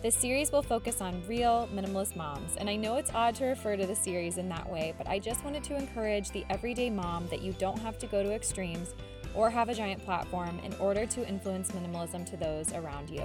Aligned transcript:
This 0.00 0.14
series 0.14 0.52
will 0.52 0.62
focus 0.62 1.00
on 1.00 1.24
real 1.26 1.68
minimalist 1.74 2.14
moms, 2.14 2.54
and 2.58 2.70
I 2.70 2.76
know 2.76 2.94
it's 2.94 3.12
odd 3.12 3.34
to 3.34 3.46
refer 3.46 3.76
to 3.76 3.84
the 3.84 3.96
series 3.96 4.38
in 4.38 4.48
that 4.48 4.70
way, 4.70 4.94
but 4.96 5.08
I 5.08 5.18
just 5.18 5.44
wanted 5.44 5.64
to 5.64 5.76
encourage 5.76 6.30
the 6.30 6.46
everyday 6.50 6.88
mom 6.88 7.26
that 7.30 7.42
you 7.42 7.52
don't 7.54 7.80
have 7.80 7.98
to 7.98 8.06
go 8.06 8.22
to 8.22 8.32
extremes 8.32 8.94
or 9.34 9.50
have 9.50 9.68
a 9.68 9.74
giant 9.74 10.04
platform 10.04 10.60
in 10.60 10.72
order 10.74 11.04
to 11.04 11.28
influence 11.28 11.72
minimalism 11.72 12.24
to 12.26 12.36
those 12.36 12.72
around 12.74 13.10
you. 13.10 13.24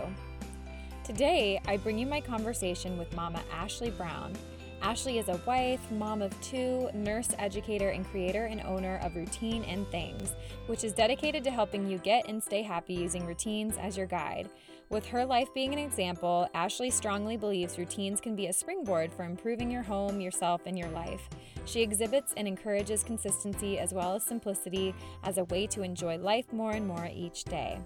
Today, 1.03 1.61
I 1.67 1.77
bring 1.77 1.99
you 1.99 2.07
my 2.07 2.19
conversation 2.19 2.97
with 2.97 3.15
Mama 3.15 3.43
Ashley 3.51 3.91
Brown. 3.91 4.33
Ashley 4.81 5.19
is 5.19 5.29
a 5.29 5.39
wife, 5.45 5.79
mom 5.91 6.23
of 6.23 6.41
two, 6.41 6.89
nurse 6.95 7.29
educator, 7.37 7.89
and 7.89 8.03
creator 8.09 8.45
and 8.45 8.61
owner 8.61 8.99
of 9.03 9.15
Routine 9.15 9.63
and 9.65 9.87
Things, 9.91 10.33
which 10.65 10.83
is 10.83 10.91
dedicated 10.91 11.43
to 11.43 11.51
helping 11.51 11.87
you 11.87 11.99
get 11.99 12.27
and 12.27 12.41
stay 12.41 12.63
happy 12.63 12.95
using 12.95 13.27
routines 13.27 13.77
as 13.77 13.95
your 13.95 14.07
guide. 14.07 14.49
With 14.89 15.05
her 15.07 15.25
life 15.25 15.53
being 15.53 15.73
an 15.73 15.79
example, 15.79 16.47
Ashley 16.53 16.89
strongly 16.89 17.37
believes 17.37 17.77
routines 17.77 18.21
can 18.21 18.35
be 18.35 18.47
a 18.47 18.53
springboard 18.53 19.11
for 19.11 19.23
improving 19.23 19.71
your 19.71 19.81
home, 19.81 20.21
yourself, 20.21 20.61
and 20.65 20.77
your 20.77 20.89
life. 20.89 21.29
She 21.65 21.81
exhibits 21.81 22.33
and 22.37 22.47
encourages 22.47 23.03
consistency 23.03 23.79
as 23.79 23.93
well 23.93 24.13
as 24.15 24.23
simplicity 24.23 24.93
as 25.23 25.37
a 25.37 25.45
way 25.45 25.65
to 25.67 25.81
enjoy 25.81 26.17
life 26.17 26.51
more 26.51 26.71
and 26.71 26.85
more 26.85 27.09
each 27.11 27.43
day. 27.45 27.79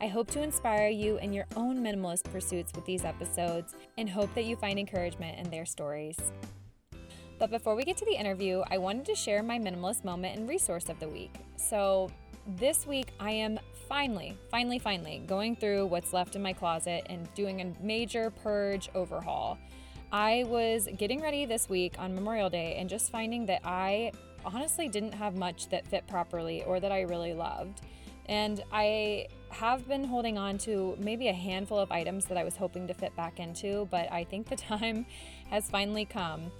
I 0.00 0.08
hope 0.08 0.30
to 0.32 0.42
inspire 0.42 0.88
you 0.88 1.18
in 1.18 1.32
your 1.32 1.46
own 1.54 1.78
minimalist 1.78 2.24
pursuits 2.24 2.72
with 2.74 2.84
these 2.84 3.04
episodes 3.04 3.76
and 3.96 4.10
hope 4.10 4.34
that 4.34 4.44
you 4.44 4.56
find 4.56 4.78
encouragement 4.78 5.38
in 5.38 5.48
their 5.48 5.64
stories. 5.64 6.18
But 7.38 7.50
before 7.50 7.74
we 7.74 7.84
get 7.84 7.96
to 7.98 8.04
the 8.04 8.14
interview, 8.14 8.62
I 8.70 8.78
wanted 8.78 9.04
to 9.06 9.14
share 9.14 9.42
my 9.42 9.58
minimalist 9.58 10.04
moment 10.04 10.36
and 10.36 10.48
resource 10.48 10.88
of 10.88 10.98
the 11.00 11.08
week. 11.08 11.32
So, 11.56 12.10
this 12.58 12.86
week 12.86 13.08
I 13.20 13.30
am 13.30 13.60
finally, 13.92 14.34
finally, 14.50 14.78
finally 14.78 15.22
going 15.26 15.54
through 15.54 15.84
what's 15.84 16.14
left 16.14 16.34
in 16.34 16.40
my 16.40 16.54
closet 16.54 17.04
and 17.10 17.28
doing 17.34 17.60
a 17.60 17.84
major 17.84 18.30
purge 18.30 18.88
overhaul. 18.94 19.58
I 20.10 20.46
was 20.48 20.88
getting 20.96 21.20
ready 21.20 21.44
this 21.44 21.68
week 21.68 21.96
on 21.98 22.14
Memorial 22.14 22.48
Day 22.48 22.76
and 22.78 22.88
just 22.88 23.12
finding 23.12 23.44
that 23.46 23.60
I 23.66 24.12
honestly 24.46 24.88
didn't 24.88 25.12
have 25.12 25.34
much 25.34 25.68
that 25.68 25.86
fit 25.86 26.06
properly 26.06 26.64
or 26.64 26.80
that 26.80 26.90
I 26.90 27.02
really 27.02 27.34
loved. 27.34 27.82
And 28.30 28.64
I 28.72 29.26
have 29.50 29.86
been 29.86 30.04
holding 30.04 30.38
on 30.38 30.56
to 30.58 30.96
maybe 30.98 31.28
a 31.28 31.34
handful 31.34 31.78
of 31.78 31.92
items 31.92 32.24
that 32.26 32.38
I 32.38 32.44
was 32.44 32.56
hoping 32.56 32.86
to 32.86 32.94
fit 32.94 33.14
back 33.14 33.40
into, 33.40 33.86
but 33.90 34.10
I 34.10 34.24
think 34.24 34.48
the 34.48 34.56
time 34.70 35.04
has 35.50 35.68
finally 35.68 36.06
come. 36.06 36.50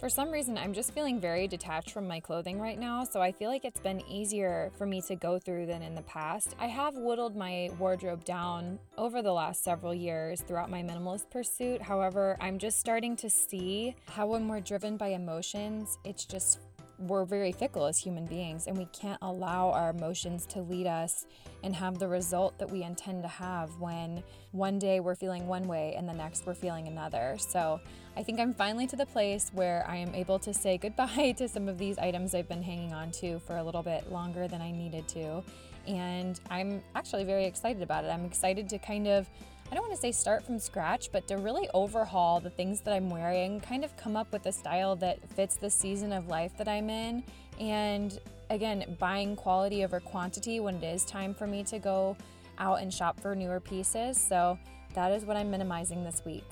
For 0.00 0.08
some 0.08 0.30
reason, 0.30 0.56
I'm 0.56 0.72
just 0.72 0.94
feeling 0.94 1.20
very 1.20 1.46
detached 1.46 1.90
from 1.90 2.08
my 2.08 2.20
clothing 2.20 2.58
right 2.58 2.78
now, 2.78 3.04
so 3.04 3.20
I 3.20 3.32
feel 3.32 3.50
like 3.50 3.66
it's 3.66 3.80
been 3.80 4.00
easier 4.08 4.72
for 4.78 4.86
me 4.86 5.02
to 5.02 5.14
go 5.14 5.38
through 5.38 5.66
than 5.66 5.82
in 5.82 5.94
the 5.94 6.00
past. 6.00 6.56
I 6.58 6.68
have 6.68 6.96
whittled 6.96 7.36
my 7.36 7.68
wardrobe 7.78 8.24
down 8.24 8.78
over 8.96 9.20
the 9.20 9.30
last 9.30 9.62
several 9.62 9.94
years 9.94 10.40
throughout 10.40 10.70
my 10.70 10.82
minimalist 10.82 11.28
pursuit. 11.30 11.82
However, 11.82 12.38
I'm 12.40 12.58
just 12.58 12.80
starting 12.80 13.14
to 13.16 13.28
see 13.28 13.94
how 14.06 14.26
when 14.28 14.48
we're 14.48 14.60
driven 14.60 14.96
by 14.96 15.08
emotions, 15.08 15.98
it's 16.02 16.24
just 16.24 16.60
we're 17.00 17.24
very 17.24 17.52
fickle 17.52 17.86
as 17.86 17.98
human 17.98 18.26
beings 18.26 18.66
and 18.66 18.76
we 18.76 18.86
can't 18.86 19.18
allow 19.22 19.70
our 19.70 19.90
emotions 19.90 20.44
to 20.46 20.60
lead 20.60 20.86
us 20.86 21.26
and 21.62 21.74
have 21.74 21.98
the 21.98 22.06
result 22.06 22.58
that 22.58 22.70
we 22.70 22.82
intend 22.82 23.22
to 23.22 23.28
have 23.28 23.70
when 23.80 24.22
one 24.52 24.78
day 24.78 25.00
we're 25.00 25.14
feeling 25.14 25.46
one 25.46 25.66
way 25.66 25.94
and 25.96 26.08
the 26.08 26.12
next 26.12 26.46
we're 26.46 26.54
feeling 26.54 26.88
another. 26.88 27.36
So 27.38 27.80
I 28.16 28.22
think 28.22 28.38
I'm 28.38 28.52
finally 28.52 28.86
to 28.88 28.96
the 28.96 29.06
place 29.06 29.50
where 29.54 29.84
I 29.88 29.96
am 29.96 30.14
able 30.14 30.38
to 30.40 30.52
say 30.52 30.76
goodbye 30.82 31.34
to 31.38 31.48
some 31.48 31.68
of 31.68 31.78
these 31.78 31.98
items 31.98 32.34
I've 32.34 32.48
been 32.48 32.62
hanging 32.62 32.92
on 32.92 33.10
to 33.12 33.38
for 33.40 33.56
a 33.56 33.62
little 33.62 33.82
bit 33.82 34.10
longer 34.12 34.46
than 34.46 34.60
I 34.60 34.70
needed 34.70 35.08
to. 35.08 35.42
And 35.86 36.38
I'm 36.50 36.82
actually 36.94 37.24
very 37.24 37.46
excited 37.46 37.82
about 37.82 38.04
it. 38.04 38.08
I'm 38.08 38.26
excited 38.26 38.68
to 38.68 38.78
kind 38.78 39.08
of 39.08 39.28
I 39.70 39.74
don't 39.74 39.84
want 39.84 39.94
to 39.94 40.00
say 40.00 40.10
start 40.10 40.44
from 40.44 40.58
scratch, 40.58 41.12
but 41.12 41.28
to 41.28 41.36
really 41.36 41.68
overhaul 41.74 42.40
the 42.40 42.50
things 42.50 42.80
that 42.80 42.92
I'm 42.92 43.08
wearing, 43.08 43.60
kind 43.60 43.84
of 43.84 43.96
come 43.96 44.16
up 44.16 44.32
with 44.32 44.44
a 44.46 44.52
style 44.52 44.96
that 44.96 45.20
fits 45.30 45.56
the 45.56 45.70
season 45.70 46.12
of 46.12 46.26
life 46.26 46.56
that 46.58 46.66
I'm 46.66 46.90
in. 46.90 47.22
And 47.60 48.18
again, 48.50 48.96
buying 48.98 49.36
quality 49.36 49.84
over 49.84 50.00
quantity 50.00 50.58
when 50.58 50.76
it 50.76 50.84
is 50.84 51.04
time 51.04 51.32
for 51.32 51.46
me 51.46 51.62
to 51.64 51.78
go 51.78 52.16
out 52.58 52.80
and 52.80 52.92
shop 52.92 53.20
for 53.20 53.36
newer 53.36 53.60
pieces. 53.60 54.18
So 54.20 54.58
that 54.94 55.12
is 55.12 55.24
what 55.24 55.36
I'm 55.36 55.52
minimizing 55.52 56.02
this 56.02 56.24
week. 56.24 56.44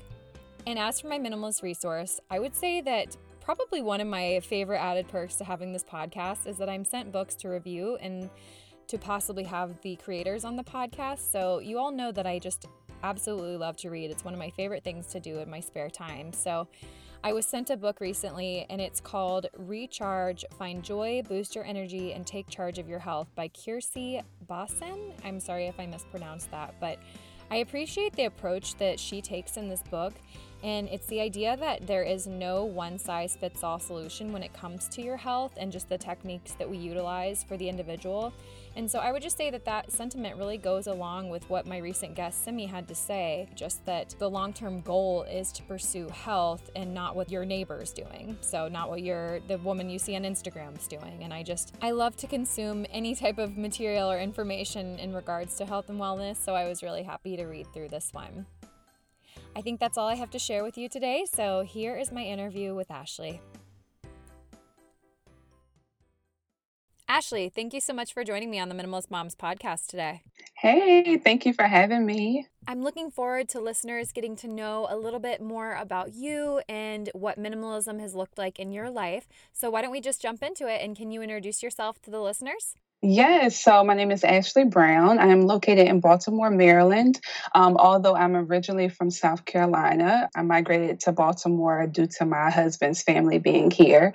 And 0.69 0.79
as 0.79 1.01
for 1.01 1.09
my 1.09 1.19
minimalist 1.19 1.63
resource, 1.63 2.21
I 2.31 2.39
would 2.39 2.55
say 2.55 2.81
that 2.83 3.17
probably 3.41 3.83
one 3.83 4.01
of 4.01 4.07
my 4.07 4.39
favorite 4.41 4.79
added 4.79 5.09
perks 5.09 5.35
to 5.37 5.45
having 5.45 5.73
this 5.73 5.83
podcast 5.83 6.47
is 6.47 6.57
that 6.59 6.69
I'm 6.69 6.85
sent 6.85 7.11
books 7.11 7.35
to 7.37 7.49
review 7.49 7.97
and 8.01 8.31
to 8.87 8.97
possibly 8.97 9.45
have 9.45 9.81
the 9.83 9.97
creators 9.97 10.45
on 10.45 10.55
the 10.55 10.63
podcast. 10.63 11.31
So 11.33 11.59
you 11.59 11.79
all 11.79 11.91
know 11.91 12.13
that 12.13 12.27
I 12.27 12.39
just 12.39 12.67
absolutely 13.03 13.57
love 13.57 13.77
to 13.79 13.91
read. 13.91 14.11
It's 14.11 14.25
one 14.25 14.35
of 14.35 14.41
my 14.41 14.51
favorite 14.51 14.85
things 14.85 15.07
to 15.09 15.21
do 15.21 15.39
in 15.39 15.51
my 15.51 15.61
spare 15.61 15.91
time. 15.91 16.33
So, 16.33 16.69
I 17.25 17.33
was 17.33 17.47
sent 17.47 17.71
a 17.71 17.77
book 17.77 18.01
recently 18.01 18.65
and 18.71 18.81
it's 18.81 19.01
called 19.01 19.49
Recharge 19.57 20.45
Find 20.57 20.85
Joy, 20.85 21.23
Boost 21.29 21.57
Your 21.57 21.65
Energy, 21.65 22.13
and 22.13 22.25
Take 22.25 22.49
Charge 22.49 22.79
of 22.79 22.89
Your 22.89 23.01
Health 23.01 23.27
by 23.35 23.49
Kiersey 23.49 24.23
Bosson. 24.47 25.13
I'm 25.25 25.41
sorry 25.41 25.67
if 25.67 25.81
I 25.81 25.87
mispronounced 25.87 26.51
that, 26.53 26.75
but 26.79 26.99
I 27.51 27.57
appreciate 27.57 28.15
the 28.15 28.27
approach 28.27 28.77
that 28.77 29.01
she 29.01 29.21
takes 29.21 29.57
in 29.57 29.69
this 29.69 29.83
book. 29.83 30.15
And 30.63 30.89
it's 30.89 31.07
the 31.07 31.21
idea 31.21 31.57
that 31.57 31.87
there 31.87 32.03
is 32.03 32.27
no 32.27 32.65
one 32.65 32.99
size 32.99 33.37
fits 33.37 33.63
all 33.63 33.79
solution 33.79 34.33
when 34.33 34.43
it 34.43 34.53
comes 34.53 34.89
to 34.89 35.03
your 35.03 35.17
health 35.17 35.53
and 35.57 35.71
just 35.71 35.89
the 35.89 35.99
techniques 35.99 36.53
that 36.55 36.69
we 36.69 36.77
utilize 36.77 37.45
for 37.45 37.57
the 37.57 37.69
individual. 37.69 38.33
And 38.79 38.89
so 38.89 39.01
I 39.01 39.11
would 39.11 39.23
just 39.23 39.37
say 39.37 39.51
that 39.51 39.65
that 39.65 39.91
sentiment 39.91 40.37
really 40.37 40.57
goes 40.57 40.87
along 40.87 41.31
with 41.31 41.51
what 41.51 41.67
my 41.67 41.79
recent 41.79 42.15
guest 42.15 42.45
Simi 42.45 42.65
had 42.65 42.87
to 42.87 42.95
say, 42.95 43.49
just 43.57 43.85
that 43.87 44.15
the 44.21 44.31
long 44.31 44.53
term 44.53 44.83
goal 44.83 45.25
is 45.25 45.51
to 45.55 45.65
pursue 45.65 46.09
health 46.11 46.71
and 46.77 46.95
not 46.95 47.17
what 47.17 47.29
your 47.29 47.45
neighbor's 47.45 47.93
doing. 47.93 48.37
So, 48.41 48.69
not 48.69 48.89
what 48.89 49.03
your 49.03 49.41
the 49.49 49.59
woman 49.59 49.91
you 49.91 49.99
see 49.99 50.15
on 50.15 50.23
Instagram 50.23 50.79
is 50.79 50.87
doing. 50.87 51.25
And 51.25 51.35
I 51.35 51.43
just, 51.43 51.75
I 51.83 51.91
love 51.91 52.17
to 52.19 52.29
consume 52.29 52.87
any 52.91 53.17
type 53.17 53.39
of 53.39 53.59
material 53.59 54.09
or 54.13 54.21
information 54.21 54.97
in 55.01 55.13
regards 55.13 55.57
to 55.57 55.67
health 55.67 55.91
and 55.91 55.99
wellness. 55.99 56.37
So, 56.37 56.55
I 56.55 56.69
was 56.69 56.81
really 56.81 57.03
happy 57.03 57.37
to 57.37 57.47
read 57.47 57.67
through 57.75 57.89
this 57.89 58.11
one. 58.13 58.47
I 59.57 59.61
think 59.61 59.81
that's 59.81 59.99
all 59.99 60.07
I 60.07 60.15
have 60.15 60.31
to 60.31 60.39
share 60.39 60.63
with 60.63 60.79
you 60.79 60.89
today. 60.89 61.27
So, 61.29 61.63
here 61.63 61.97
is 61.97 62.13
my 62.13 62.23
interview 62.23 62.77
with 62.77 62.93
Ashley. 62.93 63.41
Ashley, 67.11 67.49
thank 67.49 67.73
you 67.73 67.81
so 67.81 67.95
much 67.95 68.13
for 68.13 68.23
joining 68.23 68.51
me 68.51 68.61
on 68.61 68.69
the 68.69 68.75
Minimalist 68.75 69.11
Moms 69.11 69.35
podcast 69.35 69.87
today. 69.87 70.21
Hey, 70.55 71.17
thank 71.17 71.47
you 71.47 71.55
for 71.55 71.65
having 71.65 72.05
me. 72.05 72.47
I'm 72.67 72.83
looking 72.83 73.11
forward 73.11 73.49
to 73.51 73.61
listeners 73.61 74.13
getting 74.13 74.37
to 74.37 74.47
know 74.47 74.87
a 74.91 74.97
little 74.99 75.19
bit 75.19 75.41
more 75.41 75.73
about 75.73 76.13
you 76.13 76.61
and 76.69 77.09
what 77.15 77.39
minimalism 77.39 77.99
has 78.01 78.15
looked 78.15 78.37
like 78.37 78.59
in 78.59 78.73
your 78.73 78.91
life. 78.91 79.27
So, 79.55 79.71
why 79.71 79.81
don't 79.81 79.91
we 79.91 80.03
just 80.03 80.21
jump 80.21 80.43
into 80.43 80.69
it 80.69 80.83
and 80.83 80.95
can 80.95 81.11
you 81.11 81.23
introduce 81.23 81.63
yourself 81.63 81.99
to 82.03 82.11
the 82.11 82.21
listeners? 82.21 82.75
Yes, 83.01 83.59
so 83.59 83.83
my 83.85 83.95
name 83.95 84.11
is 84.11 84.23
Ashley 84.23 84.65
Brown. 84.65 85.19
I 85.19 85.29
am 85.29 85.43
located 85.47 85.89
in 85.89 86.01
Baltimore, 86.01 86.51
Maryland. 86.51 87.21
Um, 87.55 87.79
although 87.79 88.17
I'm 88.17 88.37
originally 88.37 88.91
from 88.91 89.11
South 89.11 89.47
Carolina, 89.47 90.29
I 90.37 90.43
migrated 90.43 91.01
to 91.01 91.13
Baltimore 91.13 91.87
due 91.87 92.09
to 92.19 92.27
my 92.27 92.51
husband's 92.51 93.03
family 93.03 93.39
being 93.39 93.71
here. 93.71 94.13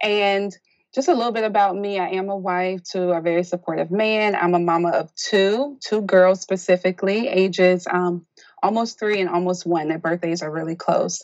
And 0.00 0.56
just 0.94 1.08
a 1.08 1.14
little 1.14 1.32
bit 1.32 1.44
about 1.44 1.76
me. 1.76 1.98
I 1.98 2.08
am 2.10 2.28
a 2.28 2.36
wife 2.36 2.82
to 2.92 3.10
a 3.10 3.20
very 3.20 3.44
supportive 3.44 3.90
man. 3.90 4.34
I'm 4.34 4.54
a 4.54 4.58
mama 4.58 4.90
of 4.90 5.14
two, 5.14 5.78
two 5.80 6.02
girls 6.02 6.40
specifically, 6.40 7.28
ages 7.28 7.86
um, 7.88 8.26
almost 8.62 8.98
three 8.98 9.20
and 9.20 9.30
almost 9.30 9.64
one. 9.64 9.88
Their 9.88 9.98
birthdays 9.98 10.42
are 10.42 10.50
really 10.50 10.74
close. 10.74 11.20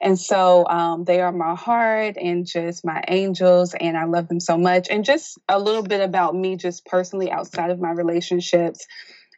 And 0.00 0.18
so 0.18 0.66
um, 0.66 1.04
they 1.04 1.20
are 1.20 1.32
my 1.32 1.54
heart 1.54 2.16
and 2.16 2.46
just 2.46 2.84
my 2.84 3.02
angels, 3.08 3.74
and 3.78 3.96
I 3.96 4.04
love 4.04 4.28
them 4.28 4.40
so 4.40 4.56
much. 4.56 4.88
And 4.88 5.04
just 5.04 5.38
a 5.48 5.58
little 5.58 5.82
bit 5.82 6.00
about 6.00 6.34
me, 6.34 6.56
just 6.56 6.86
personally 6.86 7.30
outside 7.30 7.70
of 7.70 7.78
my 7.78 7.90
relationships. 7.90 8.86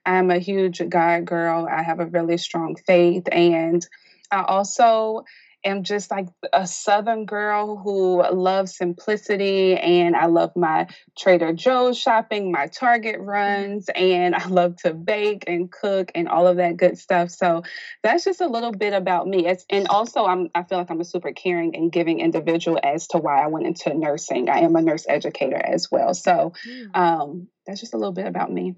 I'm 0.04 0.30
a 0.30 0.38
huge 0.38 0.80
God 0.88 1.24
girl. 1.24 1.68
I 1.70 1.82
have 1.82 2.00
a 2.00 2.06
really 2.06 2.36
strong 2.36 2.76
faith, 2.86 3.28
and 3.32 3.84
I 4.30 4.44
also 4.44 5.24
am 5.64 5.84
just 5.84 6.10
like 6.10 6.28
a 6.52 6.66
Southern 6.66 7.24
girl 7.24 7.76
who 7.76 8.22
loves 8.32 8.76
simplicity 8.76 9.76
and 9.76 10.16
I 10.16 10.26
love 10.26 10.56
my 10.56 10.88
Trader 11.16 11.52
Joe's 11.52 11.98
shopping, 11.98 12.52
my 12.52 12.66
Target 12.66 13.16
mm-hmm. 13.16 13.28
runs, 13.28 13.88
and 13.94 14.34
I 14.34 14.46
love 14.46 14.76
to 14.78 14.94
bake 14.94 15.44
and 15.46 15.70
cook 15.70 16.12
and 16.14 16.28
all 16.28 16.46
of 16.46 16.56
that 16.56 16.76
good 16.76 16.98
stuff. 16.98 17.30
So 17.30 17.62
that's 18.02 18.24
just 18.24 18.40
a 18.40 18.48
little 18.48 18.72
bit 18.72 18.92
about 18.92 19.26
me. 19.26 19.46
It's, 19.46 19.64
and 19.70 19.88
also, 19.88 20.24
I'm, 20.24 20.50
I 20.54 20.62
feel 20.62 20.78
like 20.78 20.90
I'm 20.90 21.00
a 21.00 21.04
super 21.04 21.32
caring 21.32 21.76
and 21.76 21.92
giving 21.92 22.20
individual 22.20 22.78
as 22.82 23.08
to 23.08 23.18
why 23.18 23.42
I 23.42 23.46
went 23.46 23.66
into 23.66 23.94
nursing. 23.94 24.48
I 24.48 24.60
am 24.60 24.76
a 24.76 24.82
nurse 24.82 25.06
educator 25.08 25.60
as 25.62 25.90
well. 25.90 26.14
So 26.14 26.52
mm. 26.66 26.96
um, 26.96 27.48
that's 27.66 27.80
just 27.80 27.94
a 27.94 27.98
little 27.98 28.12
bit 28.12 28.26
about 28.26 28.52
me. 28.52 28.74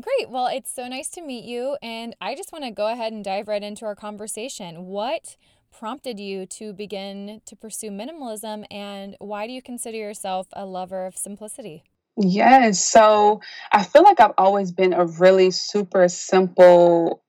Great. 0.00 0.30
Well, 0.30 0.46
it's 0.46 0.72
so 0.72 0.86
nice 0.86 1.08
to 1.10 1.22
meet 1.22 1.44
you. 1.44 1.76
And 1.82 2.14
I 2.20 2.36
just 2.36 2.52
want 2.52 2.64
to 2.64 2.70
go 2.70 2.86
ahead 2.86 3.12
and 3.12 3.24
dive 3.24 3.48
right 3.48 3.62
into 3.62 3.84
our 3.84 3.96
conversation. 3.96 4.86
What 4.86 5.36
prompted 5.70 6.18
you 6.18 6.46
to 6.46 6.72
begin 6.72 7.40
to 7.46 7.56
pursue 7.56 7.90
minimalism 7.90 8.64
and 8.70 9.16
why 9.18 9.46
do 9.46 9.52
you 9.52 9.62
consider 9.62 9.96
yourself 9.96 10.46
a 10.52 10.64
lover 10.64 11.06
of 11.06 11.16
simplicity? 11.16 11.84
Yes. 12.16 12.80
So 12.80 13.40
I 13.72 13.84
feel 13.84 14.02
like 14.02 14.18
I've 14.18 14.34
always 14.36 14.72
been 14.72 14.92
a 14.92 15.06
really 15.06 15.52
super 15.52 16.08
simple 16.08 17.22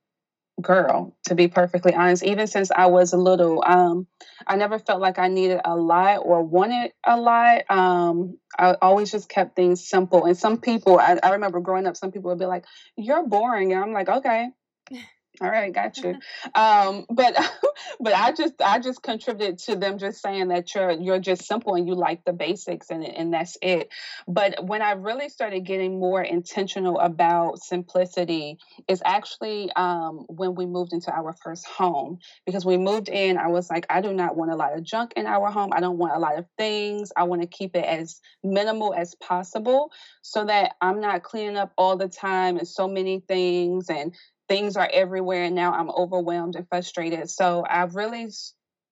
girl, 0.60 1.16
to 1.26 1.34
be 1.34 1.48
perfectly 1.48 1.94
honest. 1.94 2.22
Even 2.22 2.46
since 2.46 2.70
I 2.70 2.86
was 2.86 3.12
a 3.12 3.16
little, 3.16 3.62
um, 3.66 4.06
I 4.46 4.56
never 4.56 4.78
felt 4.78 5.00
like 5.00 5.18
I 5.18 5.28
needed 5.28 5.60
a 5.64 5.76
lot 5.76 6.18
or 6.24 6.42
wanted 6.42 6.92
a 7.06 7.16
lot. 7.18 7.62
Um, 7.70 8.38
I 8.58 8.76
always 8.82 9.10
just 9.10 9.28
kept 9.28 9.56
things 9.56 9.88
simple. 9.88 10.26
And 10.26 10.36
some 10.36 10.58
people, 10.58 10.98
I, 10.98 11.18
I 11.22 11.30
remember 11.30 11.60
growing 11.60 11.86
up, 11.86 11.96
some 11.96 12.12
people 12.12 12.30
would 12.30 12.38
be 12.38 12.46
like, 12.46 12.64
You're 12.96 13.26
boring. 13.26 13.72
And 13.72 13.82
I'm 13.82 13.92
like, 13.92 14.08
Okay 14.08 14.48
all 15.42 15.50
right, 15.50 15.72
got 15.72 15.96
you. 15.98 16.18
Um, 16.54 17.06
but 17.10 17.36
but 18.00 18.14
I 18.14 18.32
just 18.32 18.54
I 18.60 18.78
just 18.78 19.02
contributed 19.02 19.58
to 19.60 19.76
them 19.76 19.98
just 19.98 20.20
saying 20.20 20.48
that 20.48 20.74
you're 20.74 20.90
you're 20.90 21.18
just 21.18 21.44
simple 21.44 21.74
and 21.74 21.86
you 21.86 21.94
like 21.94 22.24
the 22.24 22.32
basics 22.32 22.90
and 22.90 23.04
and 23.04 23.32
that's 23.32 23.56
it. 23.62 23.90
But 24.26 24.64
when 24.64 24.82
I 24.82 24.92
really 24.92 25.28
started 25.28 25.60
getting 25.60 26.00
more 26.00 26.22
intentional 26.22 26.98
about 26.98 27.62
simplicity 27.62 28.58
is 28.88 29.02
actually 29.04 29.70
um, 29.72 30.24
when 30.28 30.54
we 30.54 30.66
moved 30.66 30.92
into 30.92 31.12
our 31.12 31.34
first 31.44 31.66
home 31.66 32.18
because 32.46 32.64
we 32.64 32.76
moved 32.76 33.08
in 33.08 33.36
I 33.36 33.48
was 33.48 33.70
like 33.70 33.86
I 33.90 34.00
do 34.00 34.12
not 34.12 34.36
want 34.36 34.50
a 34.50 34.56
lot 34.56 34.76
of 34.76 34.82
junk 34.82 35.12
in 35.16 35.26
our 35.26 35.50
home. 35.50 35.70
I 35.72 35.80
don't 35.80 35.98
want 35.98 36.16
a 36.16 36.18
lot 36.18 36.38
of 36.38 36.46
things. 36.58 37.12
I 37.16 37.24
want 37.24 37.42
to 37.42 37.48
keep 37.48 37.76
it 37.76 37.84
as 37.84 38.20
minimal 38.42 38.94
as 38.94 39.14
possible 39.14 39.92
so 40.22 40.44
that 40.46 40.74
I'm 40.80 41.00
not 41.00 41.22
cleaning 41.22 41.56
up 41.56 41.72
all 41.76 41.96
the 41.96 42.08
time 42.08 42.56
and 42.56 42.66
so 42.66 42.88
many 42.88 43.20
things 43.20 43.88
and 43.88 44.14
things 44.50 44.76
are 44.76 44.90
everywhere 44.92 45.44
and 45.44 45.54
now 45.54 45.72
i'm 45.72 45.90
overwhelmed 45.90 46.56
and 46.56 46.68
frustrated 46.68 47.30
so 47.30 47.64
i've 47.70 47.94
really 47.94 48.28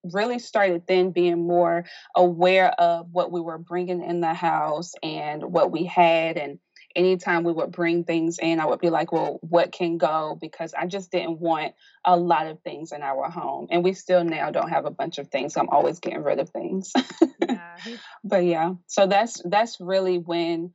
really 0.05 0.39
started 0.39 0.85
then 0.87 1.11
being 1.11 1.45
more 1.45 1.85
aware 2.15 2.71
of 2.71 3.09
what 3.11 3.33
we 3.33 3.41
were 3.41 3.59
bringing 3.59 4.01
in 4.01 4.21
the 4.21 4.33
house 4.33 4.93
and 5.03 5.43
what 5.43 5.73
we 5.73 5.85
had 5.85 6.37
and 6.37 6.61
anytime 6.95 7.43
we 7.43 7.53
would 7.53 7.73
bring 7.73 8.05
things 8.05 8.39
in 8.39 8.61
i 8.61 8.67
would 8.67 8.79
be 8.79 8.89
like 8.89 9.11
well 9.11 9.41
what 9.43 9.73
can 9.73 9.99
go 9.99 10.39
because 10.41 10.75
i 10.75 10.87
just 10.87 11.11
didn't 11.11 11.41
want 11.41 11.75
a 12.05 12.17
lot 12.17 12.47
of 12.47 12.61
things 12.63 12.93
in 12.93 13.03
our 13.03 13.29
home 13.29 13.67
and 13.71 13.83
we 13.83 13.93
still 13.93 14.23
now 14.23 14.53
don't 14.53 14.71
have 14.71 14.87
a 14.87 14.93
bunch 14.93 15.19
of 15.19 15.27
things 15.27 15.55
so 15.55 15.61
i'm 15.61 15.69
always 15.71 15.99
getting 15.99 16.23
rid 16.23 16.39
of 16.39 16.49
things 16.51 16.93
yeah. 17.43 17.77
but 18.25 18.45
yeah 18.45 18.75
so 18.87 19.09
that's 19.09 19.43
that's 19.45 19.81
really 19.81 20.19
when 20.19 20.73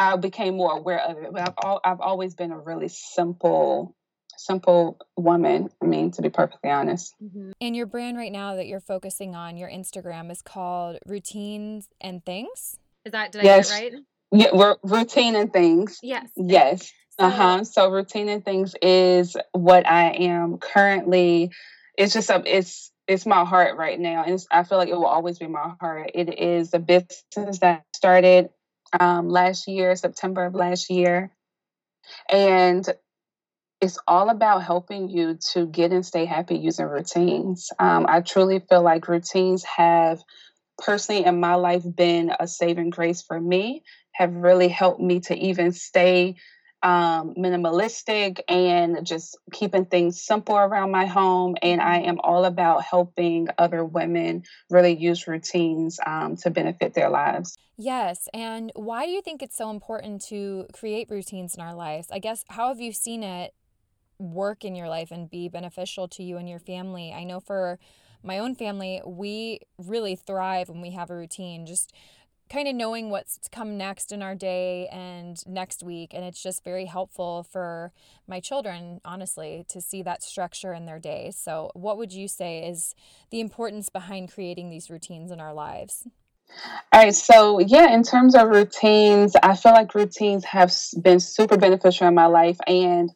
I 0.00 0.16
became 0.16 0.56
more 0.56 0.78
aware 0.78 1.00
of 1.00 1.18
it. 1.18 1.30
But 1.30 1.42
I've 1.42 1.54
al- 1.62 1.80
I've 1.84 2.00
always 2.00 2.34
been 2.34 2.52
a 2.52 2.58
really 2.58 2.88
simple 2.88 3.94
simple 4.38 4.98
woman. 5.16 5.68
I 5.82 5.84
mean, 5.84 6.12
to 6.12 6.22
be 6.22 6.30
perfectly 6.30 6.70
honest. 6.70 7.14
Mm-hmm. 7.22 7.50
And 7.60 7.76
your 7.76 7.84
brand 7.84 8.16
right 8.16 8.32
now 8.32 8.56
that 8.56 8.66
you're 8.66 8.80
focusing 8.80 9.34
on, 9.34 9.58
your 9.58 9.68
Instagram 9.68 10.30
is 10.30 10.40
called 10.40 10.98
Routines 11.04 11.88
and 12.00 12.24
Things. 12.24 12.78
Is 13.04 13.12
that 13.12 13.32
did 13.32 13.44
yes. 13.44 13.70
I 13.70 13.80
get 13.80 13.92
it 13.92 13.96
right? 13.96 14.02
Yeah, 14.32 14.74
routine 14.82 15.36
and 15.36 15.52
things. 15.52 15.98
Yes. 16.02 16.30
Yes. 16.34 16.90
So, 17.18 17.26
uh 17.26 17.30
huh. 17.30 17.64
So 17.64 17.90
routine 17.90 18.30
and 18.30 18.42
things 18.42 18.74
is 18.80 19.36
what 19.52 19.86
I 19.86 20.12
am 20.12 20.56
currently. 20.56 21.50
It's 21.98 22.14
just 22.14 22.30
a. 22.30 22.42
It's 22.46 22.90
it's 23.06 23.26
my 23.26 23.44
heart 23.44 23.76
right 23.76 23.98
now, 23.98 24.24
and 24.24 24.40
I 24.50 24.62
feel 24.62 24.78
like 24.78 24.88
it 24.88 24.94
will 24.94 25.04
always 25.04 25.38
be 25.38 25.48
my 25.48 25.72
heart. 25.80 26.12
It 26.14 26.38
is 26.38 26.72
a 26.72 26.78
business 26.78 27.58
that 27.60 27.84
started 27.94 28.48
um, 28.98 29.28
last 29.28 29.68
year, 29.68 29.94
September 29.96 30.44
of 30.46 30.54
last 30.54 30.90
year. 30.90 31.30
And 32.30 32.86
it's 33.80 33.98
all 34.06 34.30
about 34.30 34.62
helping 34.64 35.08
you 35.08 35.38
to 35.52 35.66
get 35.66 35.92
and 35.92 36.04
stay 36.04 36.26
happy 36.26 36.56
using 36.56 36.86
routines. 36.86 37.70
Um, 37.78 38.06
I 38.08 38.20
truly 38.20 38.60
feel 38.68 38.82
like 38.82 39.08
routines 39.08 39.64
have, 39.64 40.22
personally 40.78 41.24
in 41.24 41.40
my 41.40 41.54
life, 41.56 41.84
been 41.96 42.32
a 42.38 42.48
saving 42.48 42.90
grace 42.90 43.22
for 43.22 43.40
me, 43.40 43.82
have 44.12 44.34
really 44.34 44.68
helped 44.68 45.00
me 45.00 45.20
to 45.20 45.36
even 45.36 45.72
stay 45.72 46.36
um, 46.82 47.34
minimalistic 47.34 48.40
and 48.48 49.04
just 49.06 49.36
keeping 49.52 49.84
things 49.84 50.22
simple 50.22 50.56
around 50.56 50.90
my 50.90 51.06
home. 51.06 51.56
And 51.62 51.80
I 51.80 52.00
am 52.00 52.20
all 52.20 52.44
about 52.44 52.84
helping 52.84 53.48
other 53.58 53.84
women 53.84 54.44
really 54.70 54.96
use 54.96 55.26
routines 55.26 55.98
um, 56.04 56.36
to 56.36 56.50
benefit 56.50 56.94
their 56.94 57.10
lives. 57.10 57.56
Yes. 57.76 58.28
And 58.34 58.72
why 58.74 59.06
do 59.06 59.12
you 59.12 59.22
think 59.22 59.42
it's 59.42 59.56
so 59.56 59.70
important 59.70 60.22
to 60.26 60.66
create 60.72 61.08
routines 61.10 61.54
in 61.54 61.60
our 61.62 61.74
lives? 61.74 62.08
I 62.10 62.18
guess, 62.18 62.44
how 62.48 62.68
have 62.68 62.80
you 62.80 62.92
seen 62.92 63.22
it 63.22 63.54
work 64.18 64.64
in 64.64 64.76
your 64.76 64.88
life 64.88 65.10
and 65.10 65.30
be 65.30 65.48
beneficial 65.48 66.06
to 66.08 66.22
you 66.22 66.36
and 66.36 66.48
your 66.48 66.58
family? 66.58 67.12
I 67.12 67.24
know 67.24 67.40
for 67.40 67.78
my 68.22 68.38
own 68.38 68.54
family, 68.54 69.00
we 69.06 69.60
really 69.78 70.14
thrive 70.14 70.68
when 70.68 70.82
we 70.82 70.90
have 70.90 71.10
a 71.10 71.16
routine. 71.16 71.64
Just 71.64 71.94
kind 72.50 72.66
of 72.66 72.74
knowing 72.74 73.10
what's 73.10 73.38
to 73.38 73.48
come 73.48 73.78
next 73.78 74.12
in 74.12 74.22
our 74.22 74.34
day 74.34 74.88
and 74.88 75.46
next 75.46 75.82
week. 75.82 76.12
And 76.12 76.24
it's 76.24 76.42
just 76.42 76.64
very 76.64 76.86
helpful 76.86 77.44
for 77.44 77.92
my 78.26 78.40
children, 78.40 79.00
honestly, 79.04 79.64
to 79.68 79.80
see 79.80 80.02
that 80.02 80.22
structure 80.22 80.74
in 80.74 80.84
their 80.84 80.98
day. 80.98 81.30
So, 81.34 81.70
what 81.74 81.96
would 81.96 82.12
you 82.12 82.28
say 82.28 82.68
is 82.68 82.94
the 83.30 83.40
importance 83.40 83.88
behind 83.88 84.32
creating 84.32 84.70
these 84.70 84.90
routines 84.90 85.30
in 85.30 85.40
our 85.40 85.54
lives? 85.54 86.06
All 86.92 87.04
right, 87.04 87.14
so 87.14 87.60
yeah, 87.60 87.94
in 87.94 88.02
terms 88.02 88.34
of 88.34 88.48
routines, 88.48 89.36
I 89.40 89.54
feel 89.54 89.70
like 89.72 89.94
routines 89.94 90.44
have 90.46 90.74
been 91.00 91.20
super 91.20 91.56
beneficial 91.56 92.08
in 92.08 92.14
my 92.14 92.26
life. 92.26 92.58
And 92.66 93.10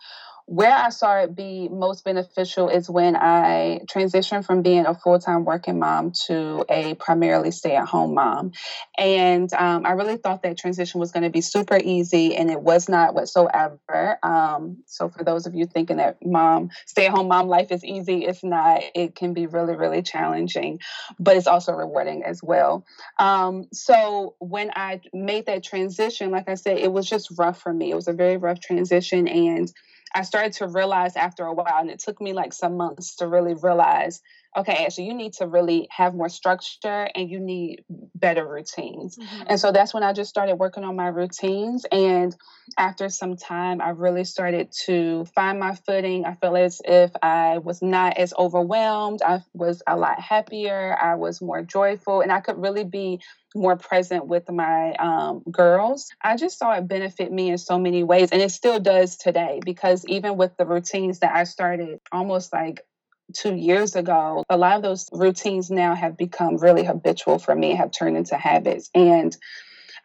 where 0.46 0.74
I 0.74 0.90
saw 0.90 1.20
it 1.20 1.34
be 1.34 1.68
most 1.70 2.04
beneficial 2.04 2.68
is 2.68 2.90
when 2.90 3.16
I 3.16 3.80
transitioned 3.86 4.44
from 4.44 4.60
being 4.60 4.84
a 4.84 4.94
full 4.94 5.18
time 5.18 5.44
working 5.46 5.78
mom 5.78 6.12
to 6.26 6.66
a 6.68 6.94
primarily 6.94 7.50
stay 7.50 7.74
at 7.76 7.86
home 7.86 8.14
mom. 8.14 8.52
And 8.98 9.50
um, 9.54 9.86
I 9.86 9.92
really 9.92 10.18
thought 10.18 10.42
that 10.42 10.58
transition 10.58 11.00
was 11.00 11.12
going 11.12 11.22
to 11.22 11.30
be 11.30 11.40
super 11.40 11.78
easy, 11.82 12.36
and 12.36 12.50
it 12.50 12.60
was 12.60 12.90
not 12.90 13.14
whatsoever. 13.14 14.18
Um, 14.22 14.82
so, 14.86 15.08
for 15.08 15.24
those 15.24 15.46
of 15.46 15.54
you 15.54 15.64
thinking 15.64 15.96
that 15.96 16.18
mom, 16.22 16.70
stay 16.84 17.06
at 17.06 17.12
home 17.12 17.28
mom 17.28 17.48
life 17.48 17.72
is 17.72 17.82
easy, 17.82 18.26
it's 18.26 18.44
not. 18.44 18.82
It 18.94 19.14
can 19.14 19.32
be 19.32 19.46
really, 19.46 19.76
really 19.76 20.02
challenging, 20.02 20.78
but 21.18 21.38
it's 21.38 21.46
also 21.46 21.72
rewarding 21.72 22.22
as 22.22 22.42
well. 22.42 22.84
Um, 23.18 23.66
so, 23.72 24.34
when 24.40 24.70
I 24.76 25.00
made 25.14 25.46
that 25.46 25.64
transition, 25.64 26.30
like 26.30 26.50
I 26.50 26.54
said, 26.54 26.76
it 26.76 26.92
was 26.92 27.08
just 27.08 27.30
rough 27.38 27.62
for 27.62 27.72
me. 27.72 27.90
It 27.90 27.94
was 27.94 28.08
a 28.08 28.12
very 28.12 28.36
rough 28.36 28.60
transition. 28.60 29.26
And 29.26 29.72
I 30.14 30.22
started 30.22 30.52
to 30.54 30.68
realize 30.68 31.16
after 31.16 31.44
a 31.44 31.52
while, 31.52 31.80
and 31.80 31.90
it 31.90 31.98
took 31.98 32.20
me 32.20 32.32
like 32.32 32.52
some 32.52 32.76
months 32.76 33.16
to 33.16 33.26
really 33.28 33.54
realize 33.54 34.22
okay, 34.56 34.88
so 34.90 35.02
you 35.02 35.14
need 35.14 35.32
to 35.34 35.46
really 35.46 35.88
have 35.90 36.14
more 36.14 36.28
structure 36.28 37.08
and 37.14 37.30
you 37.30 37.40
need 37.40 37.84
better 38.14 38.46
routines. 38.46 39.16
Mm-hmm. 39.16 39.42
And 39.48 39.60
so 39.60 39.72
that's 39.72 39.92
when 39.92 40.02
I 40.02 40.12
just 40.12 40.30
started 40.30 40.56
working 40.56 40.84
on 40.84 40.96
my 40.96 41.08
routines. 41.08 41.84
And 41.90 42.34
after 42.78 43.08
some 43.08 43.36
time, 43.36 43.80
I 43.80 43.90
really 43.90 44.24
started 44.24 44.72
to 44.86 45.24
find 45.34 45.58
my 45.58 45.74
footing. 45.74 46.24
I 46.24 46.34
feel 46.34 46.56
as 46.56 46.80
if 46.84 47.10
I 47.22 47.58
was 47.58 47.82
not 47.82 48.16
as 48.16 48.32
overwhelmed. 48.38 49.22
I 49.22 49.42
was 49.52 49.82
a 49.86 49.96
lot 49.96 50.20
happier. 50.20 50.96
I 51.00 51.16
was 51.16 51.42
more 51.42 51.62
joyful, 51.62 52.20
and 52.20 52.32
I 52.32 52.40
could 52.40 52.58
really 52.58 52.84
be 52.84 53.20
more 53.54 53.76
present 53.76 54.26
with 54.26 54.50
my 54.50 54.94
um, 54.94 55.42
girls. 55.50 56.10
I 56.22 56.36
just 56.36 56.58
saw 56.58 56.72
it 56.72 56.88
benefit 56.88 57.30
me 57.30 57.50
in 57.50 57.58
so 57.58 57.78
many 57.78 58.02
ways, 58.02 58.30
and 58.32 58.42
it 58.42 58.50
still 58.50 58.80
does 58.80 59.16
today 59.16 59.60
because 59.64 60.04
even 60.06 60.36
with 60.36 60.56
the 60.56 60.66
routines 60.66 61.20
that 61.20 61.34
I 61.34 61.44
started 61.44 62.00
almost 62.10 62.52
like 62.52 62.84
two 63.32 63.54
years 63.54 63.96
ago, 63.96 64.44
a 64.48 64.56
lot 64.56 64.76
of 64.76 64.82
those 64.82 65.08
routines 65.12 65.70
now 65.70 65.94
have 65.94 66.16
become 66.16 66.56
really 66.56 66.84
habitual 66.84 67.38
for 67.38 67.54
me, 67.54 67.74
have 67.74 67.90
turned 67.90 68.16
into 68.16 68.36
habits. 68.36 68.90
And 68.94 69.36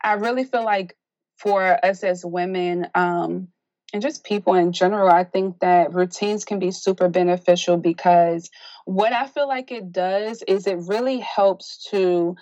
I 0.02 0.14
really 0.14 0.46
feel 0.46 0.64
like 0.64 0.96
for 1.38 1.64
us 1.84 2.04
as 2.04 2.26
women, 2.26 2.88
um, 2.96 3.50
and 3.92 4.02
just 4.02 4.24
people 4.24 4.54
in 4.54 4.72
general, 4.72 5.10
I 5.10 5.24
think 5.24 5.60
that 5.60 5.94
routines 5.94 6.46
can 6.46 6.60
be 6.60 6.72
super 6.72 7.10
beneficial 7.10 7.78
because 7.78 8.50
what 8.86 9.14
I 9.14 9.28
feel 9.28 9.48
like 9.48 9.72
it 9.72 9.92
does 9.92 10.44
is 10.44 10.68
it 10.68 10.78
really 10.88 11.20
helps 11.20 11.88
to 11.90 12.36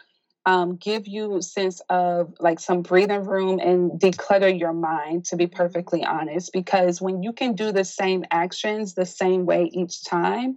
um, 0.47 0.77
give 0.77 1.07
you 1.07 1.41
sense 1.41 1.81
of 1.89 2.33
like 2.39 2.61
some 2.61 2.81
breathing 2.81 3.25
room 3.25 3.59
and 3.59 3.91
declutter 3.99 4.57
your 4.57 4.71
mind, 4.71 5.25
to 5.25 5.35
be 5.35 5.45
perfectly 5.45 6.05
honest. 6.05 6.53
Because 6.53 7.01
when 7.01 7.21
you 7.21 7.33
can 7.33 7.53
do 7.53 7.73
the 7.73 7.83
same 7.83 8.23
actions 8.31 8.93
the 8.93 9.05
same 9.05 9.45
way 9.45 9.69
each 9.73 10.05
time, 10.05 10.55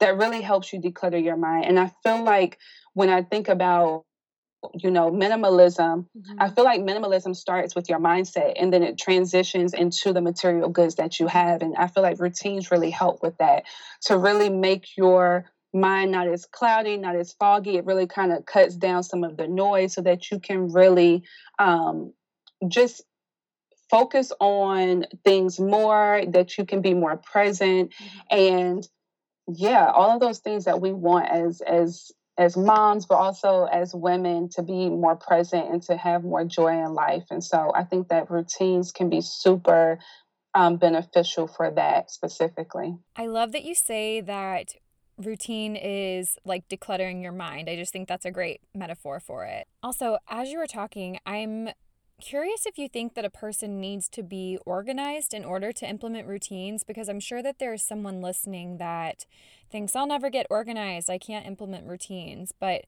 that 0.00 0.16
really 0.16 0.40
helps 0.40 0.72
you 0.72 0.80
declutter 0.80 1.22
your 1.22 1.36
mind. 1.36 1.66
And 1.66 1.78
I 1.78 1.92
feel 2.02 2.24
like 2.24 2.58
when 2.94 3.08
I 3.08 3.22
think 3.22 3.48
about 3.48 4.04
you 4.74 4.90
know 4.90 5.08
minimalism 5.08 6.04
mm-hmm. 6.18 6.36
i 6.40 6.50
feel 6.50 6.64
like 6.64 6.80
minimalism 6.80 7.36
starts 7.36 7.76
with 7.76 7.88
your 7.88 8.00
mindset 8.00 8.54
and 8.56 8.72
then 8.72 8.82
it 8.82 8.98
transitions 8.98 9.72
into 9.72 10.12
the 10.12 10.20
material 10.20 10.68
goods 10.68 10.96
that 10.96 11.20
you 11.20 11.28
have 11.28 11.62
and 11.62 11.76
i 11.76 11.86
feel 11.86 12.02
like 12.02 12.18
routines 12.18 12.68
really 12.72 12.90
help 12.90 13.22
with 13.22 13.38
that 13.38 13.62
to 14.00 14.18
really 14.18 14.50
make 14.50 14.96
your 14.96 15.44
mind 15.74 16.10
not 16.10 16.26
as 16.26 16.46
cloudy 16.46 16.96
not 16.96 17.14
as 17.14 17.32
foggy 17.34 17.76
it 17.76 17.84
really 17.84 18.06
kind 18.06 18.32
of 18.32 18.46
cuts 18.46 18.74
down 18.76 19.02
some 19.02 19.22
of 19.22 19.36
the 19.36 19.46
noise 19.46 19.92
so 19.94 20.00
that 20.00 20.30
you 20.30 20.40
can 20.40 20.72
really 20.72 21.22
um, 21.58 22.12
just 22.68 23.02
focus 23.90 24.32
on 24.40 25.04
things 25.24 25.58
more 25.58 26.22
that 26.28 26.58
you 26.58 26.64
can 26.64 26.82
be 26.82 26.94
more 26.94 27.16
present. 27.16 27.92
Mm-hmm. 27.92 28.38
and 28.38 28.88
yeah 29.46 29.90
all 29.90 30.10
of 30.10 30.20
those 30.20 30.40
things 30.40 30.64
that 30.64 30.80
we 30.80 30.92
want 30.92 31.28
as 31.28 31.60
as 31.62 32.12
as 32.36 32.56
moms 32.56 33.06
but 33.06 33.16
also 33.16 33.64
as 33.64 33.94
women 33.94 34.48
to 34.50 34.62
be 34.62 34.88
more 34.88 35.16
present 35.16 35.70
and 35.70 35.82
to 35.82 35.96
have 35.96 36.22
more 36.22 36.44
joy 36.44 36.84
in 36.84 36.94
life. 36.94 37.24
And 37.30 37.42
so 37.42 37.72
i 37.74 37.84
think 37.84 38.08
that 38.08 38.30
routines 38.30 38.92
can 38.92 39.10
be 39.10 39.20
super 39.20 39.98
um, 40.54 40.76
beneficial 40.76 41.46
for 41.46 41.70
that 41.70 42.10
specifically. 42.10 42.96
I 43.14 43.26
love 43.26 43.52
that 43.52 43.64
you 43.64 43.74
say 43.74 44.20
that 44.22 44.74
routine 45.18 45.76
is 45.76 46.36
like 46.44 46.68
decluttering 46.68 47.22
your 47.22 47.32
mind 47.32 47.68
i 47.68 47.76
just 47.76 47.92
think 47.92 48.08
that's 48.08 48.24
a 48.24 48.30
great 48.30 48.60
metaphor 48.74 49.20
for 49.20 49.44
it 49.44 49.66
also 49.82 50.18
as 50.28 50.50
you 50.50 50.58
were 50.58 50.66
talking 50.66 51.18
i'm 51.26 51.68
curious 52.20 52.66
if 52.66 52.78
you 52.78 52.88
think 52.88 53.14
that 53.14 53.24
a 53.24 53.30
person 53.30 53.80
needs 53.80 54.08
to 54.08 54.22
be 54.22 54.58
organized 54.66 55.32
in 55.32 55.44
order 55.44 55.72
to 55.72 55.88
implement 55.88 56.26
routines 56.26 56.84
because 56.84 57.08
I'm 57.08 57.20
sure 57.20 57.42
that 57.42 57.58
there's 57.58 57.82
someone 57.82 58.20
listening 58.20 58.78
that 58.78 59.24
thinks 59.70 59.94
I'll 59.94 60.06
never 60.06 60.30
get 60.30 60.46
organized, 60.50 61.08
I 61.08 61.18
can't 61.18 61.46
implement 61.46 61.86
routines. 61.86 62.52
But 62.58 62.86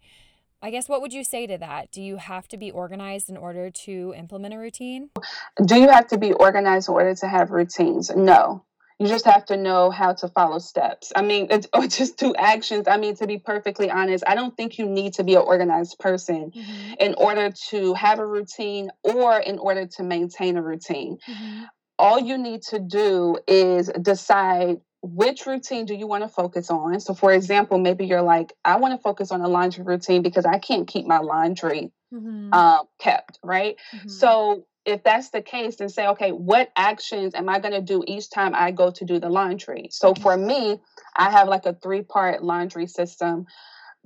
I 0.62 0.70
guess 0.70 0.88
what 0.88 1.00
would 1.00 1.12
you 1.12 1.24
say 1.24 1.46
to 1.46 1.56
that? 1.58 1.90
Do 1.90 2.02
you 2.02 2.16
have 2.16 2.46
to 2.48 2.58
be 2.58 2.70
organized 2.70 3.30
in 3.30 3.36
order 3.36 3.70
to 3.70 4.14
implement 4.16 4.54
a 4.54 4.58
routine? 4.58 5.10
Do 5.64 5.76
you 5.76 5.88
have 5.88 6.08
to 6.08 6.18
be 6.18 6.32
organized 6.32 6.88
in 6.88 6.94
order 6.94 7.14
to 7.14 7.28
have 7.28 7.50
routines? 7.50 8.10
No. 8.14 8.64
You 9.00 9.08
just 9.08 9.24
have 9.24 9.46
to 9.46 9.56
know 9.56 9.90
how 9.90 10.12
to 10.12 10.28
follow 10.28 10.58
steps. 10.58 11.10
I 11.16 11.22
mean, 11.22 11.48
it's 11.50 11.66
or 11.74 11.86
just 11.86 12.18
do 12.18 12.34
actions. 12.34 12.86
I 12.86 12.98
mean, 12.98 13.16
to 13.16 13.26
be 13.26 13.38
perfectly 13.38 13.90
honest, 13.90 14.24
I 14.26 14.34
don't 14.34 14.54
think 14.56 14.78
you 14.78 14.86
need 14.86 15.14
to 15.14 15.24
be 15.24 15.34
an 15.34 15.42
organized 15.42 15.98
person 15.98 16.52
mm-hmm. 16.54 16.92
in 17.00 17.14
order 17.14 17.50
to 17.70 17.94
have 17.94 18.18
a 18.18 18.26
routine 18.26 18.90
or 19.02 19.38
in 19.38 19.58
order 19.58 19.86
to 19.86 20.02
maintain 20.02 20.56
a 20.56 20.62
routine. 20.62 21.18
Mm-hmm. 21.28 21.64
All 21.98 22.20
you 22.20 22.38
need 22.38 22.62
to 22.70 22.78
do 22.78 23.38
is 23.46 23.90
decide 24.00 24.80
which 25.02 25.46
routine 25.46 25.86
do 25.86 25.94
you 25.94 26.06
want 26.06 26.22
to 26.24 26.28
focus 26.28 26.70
on. 26.70 27.00
So, 27.00 27.14
for 27.14 27.32
example, 27.32 27.78
maybe 27.78 28.06
you're 28.06 28.22
like, 28.22 28.52
I 28.64 28.76
want 28.76 28.92
to 28.92 29.02
focus 29.02 29.32
on 29.32 29.40
a 29.40 29.48
laundry 29.48 29.82
routine 29.82 30.22
because 30.22 30.44
I 30.44 30.58
can't 30.58 30.86
keep 30.86 31.06
my 31.06 31.18
laundry 31.18 31.90
mm-hmm. 32.12 32.52
um, 32.52 32.86
kept, 32.98 33.38
right? 33.42 33.76
Mm-hmm. 33.94 34.08
So, 34.08 34.66
if 34.90 35.02
that's 35.02 35.30
the 35.30 35.40
case, 35.40 35.76
then 35.76 35.88
say, 35.88 36.06
okay, 36.08 36.32
what 36.32 36.70
actions 36.76 37.34
am 37.34 37.48
I 37.48 37.58
going 37.60 37.74
to 37.74 37.80
do 37.80 38.02
each 38.06 38.30
time 38.30 38.54
I 38.54 38.70
go 38.70 38.90
to 38.90 39.04
do 39.04 39.18
the 39.18 39.28
laundry? 39.28 39.88
So 39.90 40.14
for 40.14 40.36
me, 40.36 40.80
I 41.16 41.30
have 41.30 41.48
like 41.48 41.66
a 41.66 41.74
three 41.74 42.02
part 42.02 42.42
laundry 42.42 42.86
system. 42.86 43.46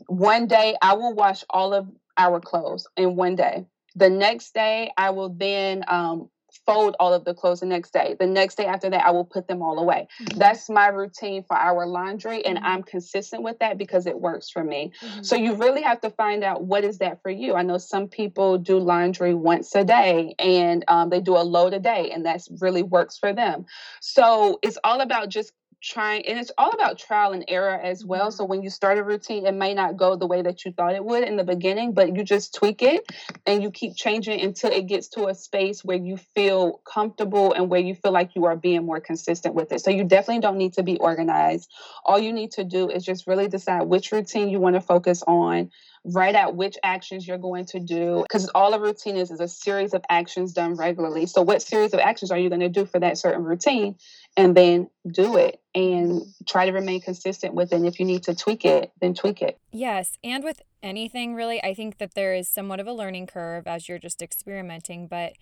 One 0.06 0.46
day 0.46 0.76
I 0.80 0.94
will 0.94 1.14
wash 1.14 1.44
all 1.48 1.72
of 1.72 1.88
our 2.16 2.40
clothes 2.40 2.86
in 2.96 3.16
one 3.16 3.34
day. 3.34 3.66
The 3.96 4.10
next 4.10 4.54
day 4.54 4.92
I 4.96 5.10
will 5.10 5.30
then 5.30 5.84
um, 5.88 6.28
fold 6.66 6.96
all 7.00 7.12
of 7.12 7.24
the 7.24 7.34
clothes 7.34 7.60
the 7.60 7.66
next 7.66 7.92
day. 7.92 8.16
The 8.18 8.26
next 8.26 8.56
day 8.56 8.66
after 8.66 8.90
that, 8.90 9.04
I 9.04 9.10
will 9.10 9.24
put 9.24 9.48
them 9.48 9.62
all 9.62 9.78
away. 9.78 10.08
Mm-hmm. 10.20 10.38
That's 10.38 10.68
my 10.68 10.88
routine 10.88 11.44
for 11.44 11.56
our 11.56 11.86
laundry, 11.86 12.44
and 12.44 12.58
mm-hmm. 12.58 12.66
I'm 12.66 12.82
consistent 12.82 13.42
with 13.42 13.58
that 13.60 13.78
because 13.78 14.06
it 14.06 14.18
works 14.18 14.50
for 14.50 14.62
me. 14.64 14.92
Mm-hmm. 15.00 15.22
So 15.22 15.36
you 15.36 15.54
really 15.54 15.82
have 15.82 16.00
to 16.02 16.10
find 16.10 16.44
out 16.44 16.64
what 16.64 16.84
is 16.84 16.98
that 16.98 17.22
for 17.22 17.30
you. 17.30 17.54
I 17.54 17.62
know 17.62 17.78
some 17.78 18.08
people 18.08 18.58
do 18.58 18.78
laundry 18.78 19.34
once 19.34 19.74
a 19.74 19.84
day, 19.84 20.34
and 20.38 20.84
um, 20.88 21.10
they 21.10 21.20
do 21.20 21.36
a 21.36 21.44
load 21.44 21.74
a 21.74 21.80
day, 21.80 22.10
and 22.12 22.26
that 22.26 22.42
really 22.60 22.82
works 22.82 23.18
for 23.18 23.32
them. 23.32 23.66
So 24.00 24.58
it's 24.62 24.78
all 24.84 25.00
about 25.00 25.28
just 25.28 25.52
trying 25.84 26.26
and 26.26 26.38
it's 26.38 26.52
all 26.56 26.70
about 26.70 26.98
trial 26.98 27.32
and 27.32 27.44
error 27.48 27.78
as 27.78 28.04
well. 28.04 28.28
Mm-hmm. 28.28 28.36
so 28.36 28.44
when 28.44 28.62
you 28.62 28.70
start 28.70 28.98
a 28.98 29.04
routine 29.04 29.46
it 29.46 29.54
may 29.54 29.74
not 29.74 29.96
go 29.96 30.16
the 30.16 30.26
way 30.26 30.42
that 30.42 30.64
you 30.64 30.72
thought 30.72 30.94
it 30.94 31.04
would 31.04 31.24
in 31.24 31.36
the 31.36 31.44
beginning 31.44 31.92
but 31.92 32.16
you 32.16 32.24
just 32.24 32.54
tweak 32.54 32.82
it 32.82 33.04
and 33.46 33.62
you 33.62 33.70
keep 33.70 33.94
changing 33.94 34.40
until 34.40 34.70
it 34.70 34.86
gets 34.86 35.08
to 35.08 35.26
a 35.26 35.34
space 35.34 35.84
where 35.84 35.96
you 35.96 36.16
feel 36.16 36.80
comfortable 36.84 37.52
and 37.52 37.68
where 37.68 37.80
you 37.80 37.94
feel 37.94 38.12
like 38.12 38.34
you 38.34 38.46
are 38.46 38.56
being 38.56 38.84
more 38.84 39.00
consistent 39.00 39.54
with 39.54 39.72
it. 39.72 39.80
So 39.80 39.90
you 39.90 40.04
definitely 40.04 40.40
don't 40.40 40.56
need 40.56 40.74
to 40.74 40.82
be 40.82 40.96
organized. 40.98 41.70
All 42.04 42.18
you 42.18 42.32
need 42.32 42.52
to 42.52 42.64
do 42.64 42.88
is 42.88 43.04
just 43.04 43.26
really 43.26 43.48
decide 43.48 43.82
which 43.82 44.12
routine 44.12 44.48
you 44.48 44.60
want 44.60 44.76
to 44.76 44.80
focus 44.80 45.22
on 45.26 45.70
write 46.04 46.34
out 46.34 46.54
which 46.54 46.76
actions 46.82 47.26
you're 47.26 47.38
going 47.38 47.64
to 47.64 47.80
do 47.80 48.22
because 48.22 48.50
all 48.54 48.74
a 48.74 48.80
routine 48.80 49.16
is 49.16 49.30
is 49.30 49.40
a 49.40 49.48
series 49.48 49.94
of 49.94 50.04
actions 50.08 50.52
done 50.52 50.74
regularly. 50.74 51.26
So 51.26 51.42
what 51.42 51.62
series 51.62 51.94
of 51.94 52.00
actions 52.00 52.30
are 52.30 52.38
you 52.38 52.50
going 52.50 52.60
to 52.60 52.68
do 52.68 52.84
for 52.84 53.00
that 53.00 53.16
certain 53.16 53.42
routine 53.42 53.96
and 54.36 54.54
then 54.54 54.90
do 55.10 55.36
it 55.36 55.60
and 55.74 56.22
try 56.46 56.66
to 56.66 56.72
remain 56.72 57.00
consistent 57.00 57.54
with 57.54 57.72
it 57.72 57.76
and 57.76 57.86
if 57.86 57.98
you 57.98 58.06
need 58.06 58.24
to 58.24 58.34
tweak 58.34 58.64
it 58.64 58.92
then 59.00 59.14
tweak 59.14 59.40
it. 59.40 59.58
Yes 59.72 60.18
and 60.22 60.44
with 60.44 60.60
anything 60.82 61.34
really 61.34 61.64
i 61.64 61.72
think 61.72 61.96
that 61.96 62.14
there 62.14 62.34
is 62.34 62.46
somewhat 62.46 62.78
of 62.78 62.86
a 62.86 62.92
learning 62.92 63.26
curve 63.26 63.66
as 63.66 63.88
you're 63.88 63.98
just 63.98 64.20
experimenting 64.20 65.06
but 65.06 65.32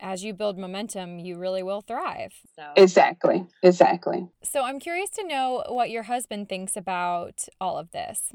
as 0.00 0.24
you 0.24 0.34
build 0.34 0.58
momentum, 0.58 1.18
you 1.18 1.36
really 1.36 1.62
will 1.62 1.80
thrive. 1.80 2.34
So 2.54 2.62
Exactly. 2.76 3.46
Exactly. 3.62 4.28
So 4.42 4.64
I'm 4.64 4.78
curious 4.78 5.10
to 5.10 5.26
know 5.26 5.64
what 5.68 5.90
your 5.90 6.04
husband 6.04 6.48
thinks 6.48 6.76
about 6.76 7.44
all 7.60 7.78
of 7.78 7.90
this. 7.90 8.32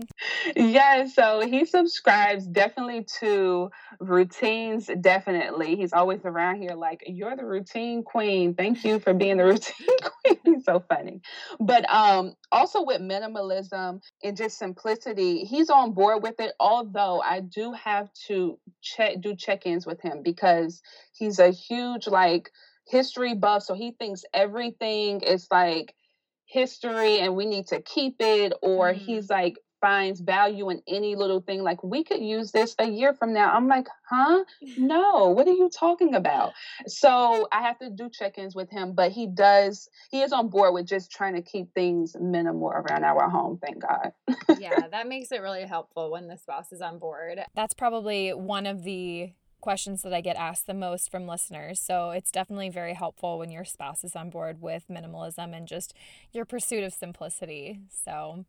Yeah, 0.56 1.06
so 1.06 1.42
he 1.42 1.66
subscribes 1.66 2.46
definitely 2.48 3.06
to 3.20 3.72
routines, 4.00 4.90
definitely. 5.00 5.76
He's 5.76 5.94
always 5.94 6.22
around 6.26 6.62
here 6.62 6.76
like, 6.76 7.04
"You're 7.08 7.36
the 7.36 7.46
routine 7.46 8.04
queen. 8.04 8.54
Thank 8.54 8.84
you 8.84 9.00
for 9.00 9.14
being 9.14 9.38
the 9.38 9.46
routine 9.54 9.98
queen." 10.02 10.38
he's 10.44 10.66
so 10.66 10.84
funny. 10.88 11.22
But 11.60 11.90
um 11.90 12.34
also 12.52 12.84
with 12.84 13.02
minimalism 13.02 14.02
and 14.24 14.38
just 14.38 14.58
simplicity, 14.58 15.46
he's 15.46 15.70
on 15.70 15.94
board 15.94 16.24
with 16.24 16.40
it 16.40 16.54
although 16.60 17.22
I 17.22 17.42
do 17.42 17.74
have 17.74 18.12
to 18.28 18.60
check 18.82 19.22
do 19.22 19.36
check-ins 19.36 19.86
with 19.86 20.02
him 20.02 20.22
because 20.24 20.82
he's 21.14 21.40
a 21.40 21.50
huge 21.52 22.08
like 22.08 22.52
history 22.88 23.34
buff 23.34 23.64
so 23.64 23.74
he 23.74 23.92
thinks 23.92 24.24
everything 24.34 25.22
is 25.22 25.48
like 25.52 25.96
history 26.46 27.20
and 27.20 27.36
we 27.36 27.46
need 27.46 27.68
to 27.68 27.82
keep 27.82 28.16
it 28.20 28.54
or 28.62 28.92
mm-hmm. 28.92 29.00
he's 29.00 29.30
like 29.30 29.58
finds 29.82 30.22
value 30.22 30.70
in 30.70 30.82
any 30.88 31.16
little 31.16 31.42
thing 31.42 31.64
like 31.64 31.84
we 31.84 32.04
could 32.04 32.22
use 32.22 32.52
this 32.52 32.76
a 32.80 32.88
year 32.88 33.14
from 33.14 33.34
now 33.34 33.52
i'm 33.52 33.68
like 33.68 33.88
huh 34.08 34.44
no 34.78 35.30
what 35.30 35.48
are 35.48 35.54
you 35.54 35.70
talking 35.70 36.16
about 36.16 36.54
so 36.88 37.48
i 37.52 37.62
have 37.62 37.78
to 37.80 37.90
do 37.90 38.10
check-ins 38.10 38.56
with 38.56 38.70
him 38.70 38.94
but 38.94 39.12
he 39.12 39.28
does 39.28 39.90
he 40.12 40.22
is 40.22 40.32
on 40.32 40.48
board 40.50 40.74
with 40.74 40.86
just 40.86 41.12
trying 41.12 41.34
to 41.34 41.42
keep 41.42 41.74
things 41.74 42.16
minimal 42.20 42.70
around 42.70 43.04
our 43.04 43.30
home 43.30 43.60
thank 43.62 43.82
god 43.82 44.12
yeah 44.60 44.88
that 44.92 45.08
makes 45.08 45.32
it 45.32 45.42
really 45.42 45.66
helpful 45.66 46.12
when 46.12 46.28
the 46.28 46.38
spouse 46.38 46.72
is 46.72 46.82
on 46.82 47.00
board 47.00 47.40
that's 47.56 47.74
probably 47.74 48.30
one 48.30 48.66
of 48.66 48.84
the 48.84 49.32
questions 49.62 50.02
that 50.02 50.14
I 50.14 50.20
get 50.20 50.36
asked 50.36 50.68
the 50.68 50.74
most 50.74 51.10
from 51.10 51.28
listeners. 51.28 51.80
So 51.80 52.10
it's 52.10 52.32
definitely 52.32 52.70
very 52.70 52.94
helpful 52.94 53.40
when 53.40 53.52
your 53.52 53.64
spouse 53.64 54.04
is 54.04 54.16
on 54.16 54.30
board 54.30 54.60
with 54.60 54.86
minimalism 54.90 55.56
and 55.56 55.68
just 55.68 55.94
your 56.34 56.44
pursuit 56.44 56.84
of 56.84 56.94
simplicity. 56.94 57.80
So, 57.90 58.46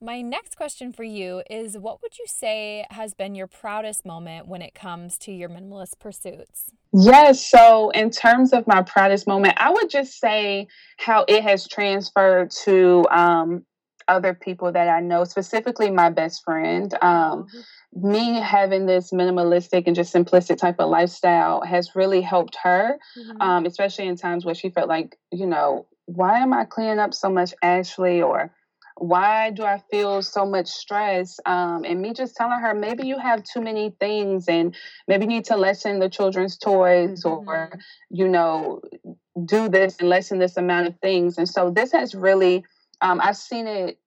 my 0.00 0.20
next 0.20 0.56
question 0.56 0.92
for 0.92 1.04
you 1.04 1.42
is 1.50 1.78
what 1.78 2.02
would 2.02 2.18
you 2.18 2.26
say 2.26 2.86
has 2.90 3.14
been 3.14 3.34
your 3.34 3.46
proudest 3.46 4.04
moment 4.04 4.46
when 4.46 4.62
it 4.62 4.74
comes 4.74 5.16
to 5.18 5.32
your 5.32 5.48
minimalist 5.48 5.98
pursuits? 5.98 6.70
Yes. 6.92 7.44
So, 7.44 7.90
in 7.90 8.10
terms 8.10 8.52
of 8.52 8.66
my 8.66 8.82
proudest 8.82 9.26
moment, 9.26 9.54
I 9.56 9.70
would 9.70 9.90
just 9.90 10.18
say 10.18 10.68
how 10.98 11.24
it 11.28 11.42
has 11.42 11.66
transferred 11.66 12.50
to 12.64 13.04
um, 13.10 13.64
other 14.06 14.34
people 14.34 14.70
that 14.72 14.88
I 14.88 15.00
know, 15.00 15.24
specifically 15.24 15.90
my 15.90 16.10
best 16.10 16.44
friend. 16.44 16.92
Um, 17.02 17.44
mm-hmm 17.44 17.60
me 17.94 18.40
having 18.40 18.86
this 18.86 19.12
minimalistic 19.12 19.84
and 19.86 19.94
just 19.94 20.12
simplistic 20.12 20.58
type 20.58 20.80
of 20.80 20.90
lifestyle 20.90 21.62
has 21.62 21.94
really 21.94 22.20
helped 22.20 22.56
her, 22.62 22.98
mm-hmm. 23.16 23.40
um, 23.40 23.66
especially 23.66 24.08
in 24.08 24.16
times 24.16 24.44
where 24.44 24.54
she 24.54 24.70
felt 24.70 24.88
like, 24.88 25.16
you 25.30 25.46
know, 25.46 25.86
why 26.06 26.40
am 26.40 26.52
I 26.52 26.64
cleaning 26.64 26.98
up 26.98 27.14
so 27.14 27.30
much, 27.30 27.54
Ashley? 27.62 28.20
Or 28.20 28.52
why 28.96 29.50
do 29.50 29.64
I 29.64 29.78
feel 29.90 30.22
so 30.22 30.46
much 30.46 30.68
stress? 30.68 31.40
Um, 31.46 31.84
and 31.84 32.00
me 32.00 32.12
just 32.12 32.36
telling 32.36 32.60
her, 32.60 32.74
maybe 32.74 33.06
you 33.06 33.18
have 33.18 33.42
too 33.42 33.60
many 33.60 33.90
things 33.98 34.48
and 34.48 34.74
maybe 35.08 35.24
you 35.24 35.28
need 35.28 35.44
to 35.46 35.56
lessen 35.56 35.98
the 35.98 36.08
children's 36.08 36.56
toys 36.56 37.24
mm-hmm. 37.24 37.48
or, 37.48 37.78
you 38.10 38.28
know, 38.28 38.80
do 39.44 39.68
this 39.68 39.96
and 39.98 40.08
lessen 40.08 40.38
this 40.38 40.56
amount 40.56 40.86
of 40.86 40.98
things. 41.00 41.38
And 41.38 41.48
so 41.48 41.70
this 41.70 41.92
has 41.92 42.14
really, 42.14 42.64
um, 43.00 43.20
I've 43.20 43.36
seen 43.36 43.66
it 43.66 43.98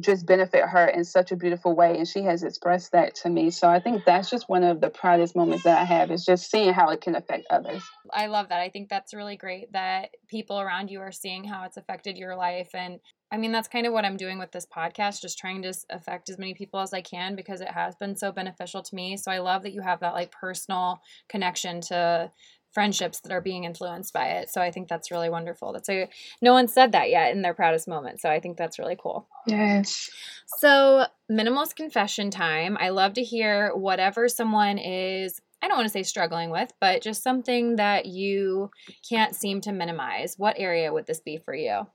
just 0.00 0.26
benefit 0.26 0.62
her 0.64 0.86
in 0.86 1.04
such 1.04 1.32
a 1.32 1.36
beautiful 1.36 1.74
way 1.74 1.96
and 1.96 2.08
she 2.08 2.22
has 2.22 2.42
expressed 2.42 2.92
that 2.92 3.14
to 3.14 3.30
me. 3.30 3.50
So 3.50 3.68
i 3.68 3.80
think 3.80 4.04
that's 4.04 4.30
just 4.30 4.48
one 4.48 4.64
of 4.64 4.80
the 4.80 4.90
proudest 4.90 5.36
moments 5.36 5.64
that 5.64 5.80
i 5.80 5.84
have 5.84 6.10
is 6.10 6.24
just 6.24 6.50
seeing 6.50 6.72
how 6.72 6.90
it 6.90 7.00
can 7.00 7.14
affect 7.14 7.46
others. 7.50 7.82
I 8.12 8.26
love 8.26 8.48
that. 8.48 8.60
I 8.60 8.68
think 8.68 8.88
that's 8.88 9.14
really 9.14 9.36
great 9.36 9.72
that 9.72 10.10
people 10.28 10.60
around 10.60 10.90
you 10.90 11.00
are 11.00 11.12
seeing 11.12 11.44
how 11.44 11.64
it's 11.64 11.76
affected 11.76 12.16
your 12.16 12.36
life 12.36 12.70
and 12.74 12.98
i 13.30 13.36
mean 13.36 13.52
that's 13.52 13.68
kind 13.68 13.86
of 13.86 13.92
what 13.92 14.04
i'm 14.04 14.16
doing 14.16 14.38
with 14.38 14.52
this 14.52 14.66
podcast 14.66 15.20
just 15.20 15.38
trying 15.38 15.62
to 15.62 15.72
affect 15.90 16.28
as 16.28 16.38
many 16.38 16.54
people 16.54 16.80
as 16.80 16.92
i 16.92 17.00
can 17.00 17.34
because 17.34 17.60
it 17.60 17.70
has 17.70 17.94
been 17.96 18.16
so 18.16 18.32
beneficial 18.32 18.82
to 18.82 18.94
me. 18.94 19.16
So 19.16 19.30
i 19.30 19.38
love 19.38 19.62
that 19.62 19.72
you 19.72 19.82
have 19.82 20.00
that 20.00 20.14
like 20.14 20.32
personal 20.32 21.00
connection 21.28 21.80
to 21.82 22.30
friendships 22.74 23.20
that 23.20 23.32
are 23.32 23.40
being 23.40 23.64
influenced 23.64 24.12
by 24.12 24.26
it. 24.26 24.50
So 24.50 24.60
I 24.60 24.70
think 24.70 24.88
that's 24.88 25.10
really 25.10 25.30
wonderful. 25.30 25.72
That's 25.72 25.88
a 25.88 26.08
no 26.42 26.52
one 26.52 26.68
said 26.68 26.92
that 26.92 27.08
yet 27.08 27.32
in 27.32 27.42
their 27.42 27.54
proudest 27.54 27.88
moment. 27.88 28.20
So 28.20 28.28
I 28.28 28.40
think 28.40 28.56
that's 28.56 28.78
really 28.78 28.96
cool. 29.00 29.28
Yes. 29.46 30.10
So 30.58 31.06
minimalist 31.30 31.76
confession 31.76 32.30
time. 32.30 32.76
I 32.78 32.90
love 32.90 33.14
to 33.14 33.22
hear 33.22 33.74
whatever 33.74 34.28
someone 34.28 34.78
is 34.78 35.40
I 35.62 35.68
don't 35.68 35.78
want 35.78 35.86
to 35.86 35.92
say 35.92 36.02
struggling 36.02 36.50
with, 36.50 36.70
but 36.78 37.00
just 37.00 37.22
something 37.22 37.76
that 37.76 38.04
you 38.04 38.70
can't 39.08 39.34
seem 39.34 39.62
to 39.62 39.72
minimize. 39.72 40.34
What 40.36 40.56
area 40.58 40.92
would 40.92 41.06
this 41.06 41.20
be 41.20 41.38
for 41.38 41.54
you? 41.54 41.86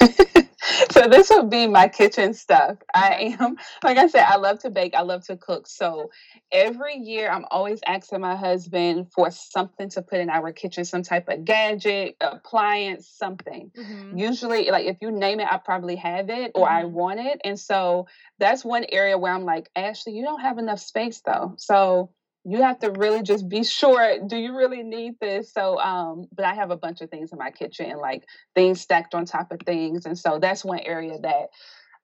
so 0.90 1.08
this 1.08 1.30
would 1.30 1.50
be 1.50 1.66
my 1.66 1.88
kitchen 1.88 2.34
stuff. 2.34 2.78
I 2.94 3.36
am, 3.38 3.56
like 3.82 3.98
I 3.98 4.06
said, 4.06 4.24
I 4.24 4.36
love 4.36 4.60
to 4.60 4.70
bake. 4.70 4.94
I 4.94 5.02
love 5.02 5.24
to 5.26 5.36
cook. 5.36 5.66
So 5.66 6.10
every 6.50 6.96
year 6.96 7.30
I'm 7.30 7.44
always 7.50 7.80
asking 7.86 8.20
my 8.20 8.36
husband 8.36 9.12
for 9.12 9.30
something 9.30 9.88
to 9.90 10.02
put 10.02 10.20
in 10.20 10.30
our 10.30 10.52
kitchen, 10.52 10.84
some 10.84 11.02
type 11.02 11.28
of 11.28 11.44
gadget, 11.44 12.16
appliance, 12.20 13.08
something. 13.08 13.70
Mm-hmm. 13.76 14.16
Usually, 14.16 14.70
like 14.70 14.86
if 14.86 14.96
you 15.00 15.10
name 15.10 15.40
it, 15.40 15.48
I 15.50 15.58
probably 15.58 15.96
have 15.96 16.30
it 16.30 16.52
or 16.54 16.66
mm-hmm. 16.66 16.76
I 16.76 16.84
want 16.84 17.20
it. 17.20 17.40
And 17.44 17.58
so 17.58 18.06
that's 18.38 18.64
one 18.64 18.84
area 18.90 19.18
where 19.18 19.32
I'm 19.32 19.44
like, 19.44 19.70
Ashley, 19.76 20.14
you 20.14 20.22
don't 20.22 20.40
have 20.40 20.58
enough 20.58 20.80
space 20.80 21.20
though. 21.24 21.54
So 21.58 22.10
you 22.44 22.60
have 22.62 22.78
to 22.80 22.90
really 22.90 23.22
just 23.22 23.48
be 23.48 23.62
sure 23.62 24.18
do 24.26 24.36
you 24.36 24.56
really 24.56 24.82
need 24.82 25.14
this 25.20 25.52
so 25.52 25.78
um 25.78 26.26
but 26.34 26.44
i 26.44 26.54
have 26.54 26.70
a 26.70 26.76
bunch 26.76 27.00
of 27.00 27.10
things 27.10 27.32
in 27.32 27.38
my 27.38 27.50
kitchen 27.50 27.90
and 27.90 28.00
like 28.00 28.24
things 28.54 28.80
stacked 28.80 29.14
on 29.14 29.24
top 29.24 29.52
of 29.52 29.60
things 29.60 30.06
and 30.06 30.18
so 30.18 30.38
that's 30.40 30.64
one 30.64 30.80
area 30.80 31.18
that 31.20 31.48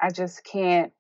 i 0.01 0.11
just 0.11 0.45
can't 0.45 0.93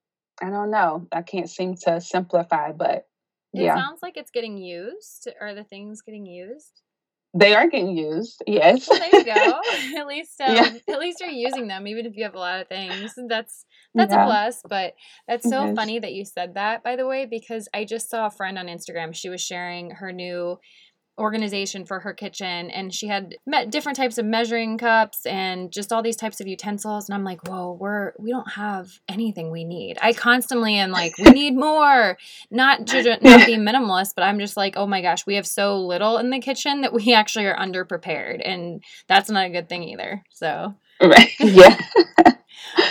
i 0.42 0.50
don't 0.50 0.71
know 0.71 1.07
i 1.12 1.23
can't 1.23 1.50
seem 1.50 1.76
to 1.76 2.00
simplify 2.00 2.73
but 2.73 3.07
it 3.54 3.62
yeah. 3.62 3.75
sounds 3.75 4.00
like 4.02 4.16
it's 4.16 4.30
getting 4.30 4.59
used 4.59 5.28
are 5.40 5.54
the 5.54 5.64
things 5.64 6.02
getting 6.02 6.26
used 6.26 6.83
they 7.35 7.54
are 7.54 7.68
getting 7.68 7.97
used. 7.97 8.42
Yes. 8.47 8.88
Well, 8.88 8.99
there 8.99 9.20
you 9.20 9.25
go. 9.25 9.61
at 9.99 10.06
least, 10.06 10.40
um, 10.40 10.54
yeah. 10.54 10.70
at 10.88 10.99
least 10.99 11.20
you're 11.20 11.30
using 11.30 11.68
them, 11.68 11.87
even 11.87 12.06
if 12.06 12.16
you 12.16 12.25
have 12.25 12.35
a 12.35 12.38
lot 12.38 12.61
of 12.61 12.68
things. 12.68 13.14
That's 13.28 13.64
that's 13.94 14.12
yeah. 14.12 14.25
a 14.25 14.26
plus. 14.26 14.61
But 14.68 14.94
that's 15.26 15.49
so 15.49 15.75
funny 15.75 15.99
that 15.99 16.12
you 16.12 16.25
said 16.25 16.54
that, 16.54 16.82
by 16.82 16.97
the 16.97 17.06
way, 17.06 17.26
because 17.26 17.68
I 17.75 17.85
just 17.85 18.11
saw 18.11 18.26
a 18.26 18.30
friend 18.30 18.58
on 18.58 18.66
Instagram. 18.66 19.14
She 19.14 19.28
was 19.28 19.42
sharing 19.42 19.90
her 19.90 20.12
new 20.12 20.58
organization 21.18 21.84
for 21.84 22.00
her 22.00 22.12
kitchen 22.12 22.70
and 22.70 22.94
she 22.94 23.08
had 23.08 23.37
met 23.46 23.70
different 23.70 23.96
types 23.96 24.18
of 24.18 24.25
measuring 24.25 24.78
cups 24.78 25.26
and 25.26 25.72
just 25.72 25.92
all 25.92 26.02
these 26.02 26.16
types 26.16 26.40
of 26.40 26.46
utensils 26.46 27.08
and 27.08 27.14
i'm 27.14 27.25
like 27.25 27.46
whoa 27.48 27.76
we're 27.78 28.12
we 28.18 28.30
don't 28.30 28.50
have 28.52 29.00
anything 29.08 29.50
we 29.50 29.64
need. 29.64 29.98
I 30.00 30.12
constantly 30.12 30.75
am 30.76 30.90
like 30.90 31.16
we 31.18 31.30
need 31.30 31.56
more. 31.56 32.18
Not 32.50 32.87
to 32.88 33.02
not 33.22 33.46
be 33.46 33.56
minimalist 33.56 34.12
but 34.14 34.22
i'm 34.22 34.38
just 34.38 34.56
like 34.56 34.75
oh 34.76 34.87
my 34.87 35.02
gosh 35.02 35.26
we 35.26 35.34
have 35.34 35.46
so 35.46 35.80
little 35.80 36.18
in 36.18 36.30
the 36.30 36.40
kitchen 36.40 36.82
that 36.82 36.92
we 36.92 37.12
actually 37.14 37.46
are 37.46 37.56
underprepared 37.56 38.40
and 38.44 38.82
that's 39.06 39.30
not 39.30 39.46
a 39.46 39.50
good 39.50 39.68
thing 39.68 39.82
either 39.82 40.25
so. 40.30 40.75
Right 41.00 41.30
yeah. 41.40 41.78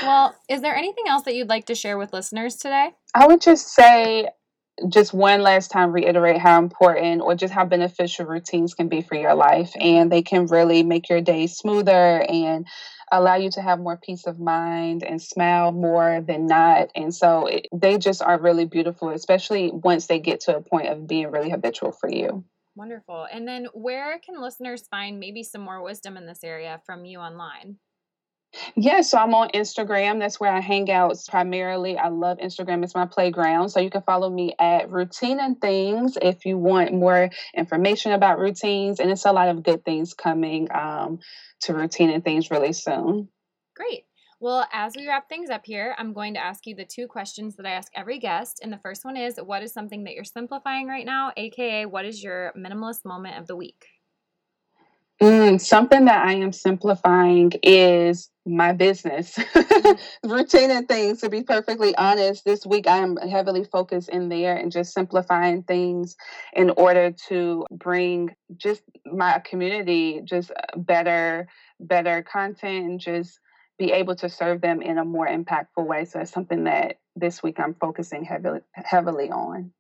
Well 0.04 0.36
is 0.50 0.62
there 0.62 0.76
anything 0.76 1.06
else 1.08 1.24
that 1.24 1.36
you'd 1.36 1.50
like 1.50 1.66
to 1.66 1.76
share 1.76 1.98
with 1.98 2.14
listeners 2.14 2.56
today? 2.56 2.92
I 3.14 3.28
would 3.28 3.42
just 3.42 3.74
say 3.74 4.28
just 4.88 5.14
one 5.14 5.42
last 5.42 5.72
time 5.72 5.92
reiterate 5.92 6.38
how 6.38 6.60
important 6.60 7.22
or 7.22 7.36
just 7.36 7.54
how 7.54 7.66
beneficial 7.66 8.26
routines 8.26 8.74
can 8.74 8.88
be 8.88 9.02
for 9.02 9.16
your 9.16 9.34
life 9.34 9.74
and 9.80 10.12
they 10.12 10.22
can 10.22 10.46
really 10.48 10.84
make 10.84 11.10
your 11.10 11.22
day 11.22 11.48
smoother 11.48 12.26
and 12.30 12.68
allow 13.12 13.36
you 13.36 13.50
to 13.50 13.62
have 13.62 13.80
more 13.80 13.98
peace 13.98 14.28
of 14.28 14.40
mind 14.40 15.04
and 15.04 15.22
smile 15.22 15.72
more 15.72 16.22
than 16.22 16.46
not. 16.46 16.90
And 16.94 17.14
so 17.16 17.48
it, 17.48 17.68
they 17.74 17.98
just 17.98 18.22
are 18.22 18.40
really 18.40 18.66
beautiful 18.66 19.10
especially 19.10 19.72
once 19.72 20.08
they 20.08 20.20
get 20.20 20.42
to 20.42 20.58
a 20.58 20.62
point 20.62 20.88
of 20.88 21.08
being 21.08 21.32
really 21.32 21.50
habitual 21.50 21.92
for 21.92 22.10
you. 22.10 22.44
Wonderful. 22.76 23.26
And 23.32 23.48
then 23.48 23.68
where 23.74 24.20
can 24.20 24.40
listeners 24.40 24.88
find 24.88 25.20
maybe 25.20 25.42
some 25.42 25.62
more 25.62 25.82
wisdom 25.82 26.18
in 26.18 26.28
this 26.28 26.44
area 26.44 26.80
from 26.86 27.06
you 27.06 27.20
online 27.20 27.78
yeah, 28.76 29.02
so 29.02 29.18
I'm 29.18 29.34
on 29.34 29.50
Instagram. 29.50 30.20
That's 30.20 30.40
where 30.40 30.52
I 30.52 30.60
hang 30.60 30.90
out 30.92 31.18
primarily. 31.28 31.98
I 31.98 32.10
love 32.10 32.38
Instagram. 32.38 32.84
It's 32.84 32.96
my 32.96 33.06
playground. 33.06 33.70
So 33.70 33.80
you 33.80 33.90
can 33.90 34.02
follow 34.02 34.30
me 34.30 34.56
at 34.60 34.90
Routine 34.90 35.40
and 35.40 35.60
Things 35.60 36.18
if 36.22 36.46
you 36.46 36.58
want 36.58 36.94
more 36.94 37.30
information 37.56 38.14
about 38.14 38.40
routines. 38.40 39.00
And 39.00 39.12
it's 39.12 39.26
a 39.26 39.32
lot 39.32 39.50
of 39.50 39.64
good 39.64 39.84
things 39.84 40.14
coming 40.14 40.68
um, 40.74 41.20
to 41.62 41.74
Routine 41.74 42.10
and 42.10 42.24
Things 42.24 42.50
really 42.50 42.74
soon. 42.74 43.30
Great. 43.76 44.06
Well, 44.40 44.68
as 44.72 44.96
we 44.96 45.08
wrap 45.08 45.28
things 45.30 45.50
up 45.50 45.66
here, 45.66 45.96
I'm 45.98 46.14
going 46.14 46.36
to 46.36 46.40
ask 46.40 46.68
you 46.68 46.76
the 46.76 46.86
two 46.86 47.08
questions 47.08 47.56
that 47.56 47.66
I 47.66 47.72
ask 47.72 47.92
every 47.96 48.20
guest. 48.20 48.60
And 48.62 48.72
the 48.72 48.78
first 48.78 49.04
one 49.04 49.18
is 49.18 49.38
What 49.38 49.64
is 49.64 49.74
something 49.74 50.04
that 50.04 50.14
you're 50.14 50.24
simplifying 50.24 50.88
right 50.88 51.06
now? 51.06 51.32
AKA, 51.36 51.88
what 51.88 52.06
is 52.06 52.24
your 52.24 52.54
minimalist 52.56 53.04
moment 53.04 53.38
of 53.40 53.48
the 53.48 53.56
week? 53.56 53.86
Mm, 55.22 55.60
something 55.60 56.06
that 56.06 56.28
I 56.28 56.34
am 56.34 56.52
simplifying 56.52 57.52
is 57.64 58.30
my 58.46 58.72
business 58.72 59.36
mm-hmm. 59.36 60.30
routine 60.30 60.70
and 60.70 60.88
things. 60.88 61.22
To 61.22 61.30
be 61.30 61.42
perfectly 61.42 61.96
honest, 61.96 62.46
this 62.46 62.68
week 62.68 62.88
I 62.88 62.98
am 62.98 63.18
heavily 63.18 63.64
focused 63.64 64.10
in 64.10 64.30
there 64.30 64.56
and 64.56 64.72
just 64.72 64.94
simplifying 64.94 65.64
things 65.64 66.16
in 66.54 66.70
order 66.72 67.12
to 67.30 67.66
bring 67.72 68.36
just 68.58 68.84
my 69.06 69.40
community 69.40 70.22
just 70.24 70.52
better, 70.76 71.48
better 71.80 72.22
content 72.22 72.86
and 72.86 73.00
just 73.00 73.40
be 73.80 73.92
able 73.92 74.16
to 74.16 74.30
serve 74.30 74.62
them 74.62 74.82
in 74.84 75.00
a 75.00 75.06
more 75.06 75.28
impactful 75.28 75.86
way. 75.86 76.06
So 76.06 76.20
it's 76.20 76.32
something 76.32 76.66
that 76.66 76.98
this 77.16 77.42
week 77.42 77.60
I'm 77.60 77.74
focusing 77.74 78.24
heavily 78.24 78.60
heavily 78.74 79.32
on. 79.32 79.72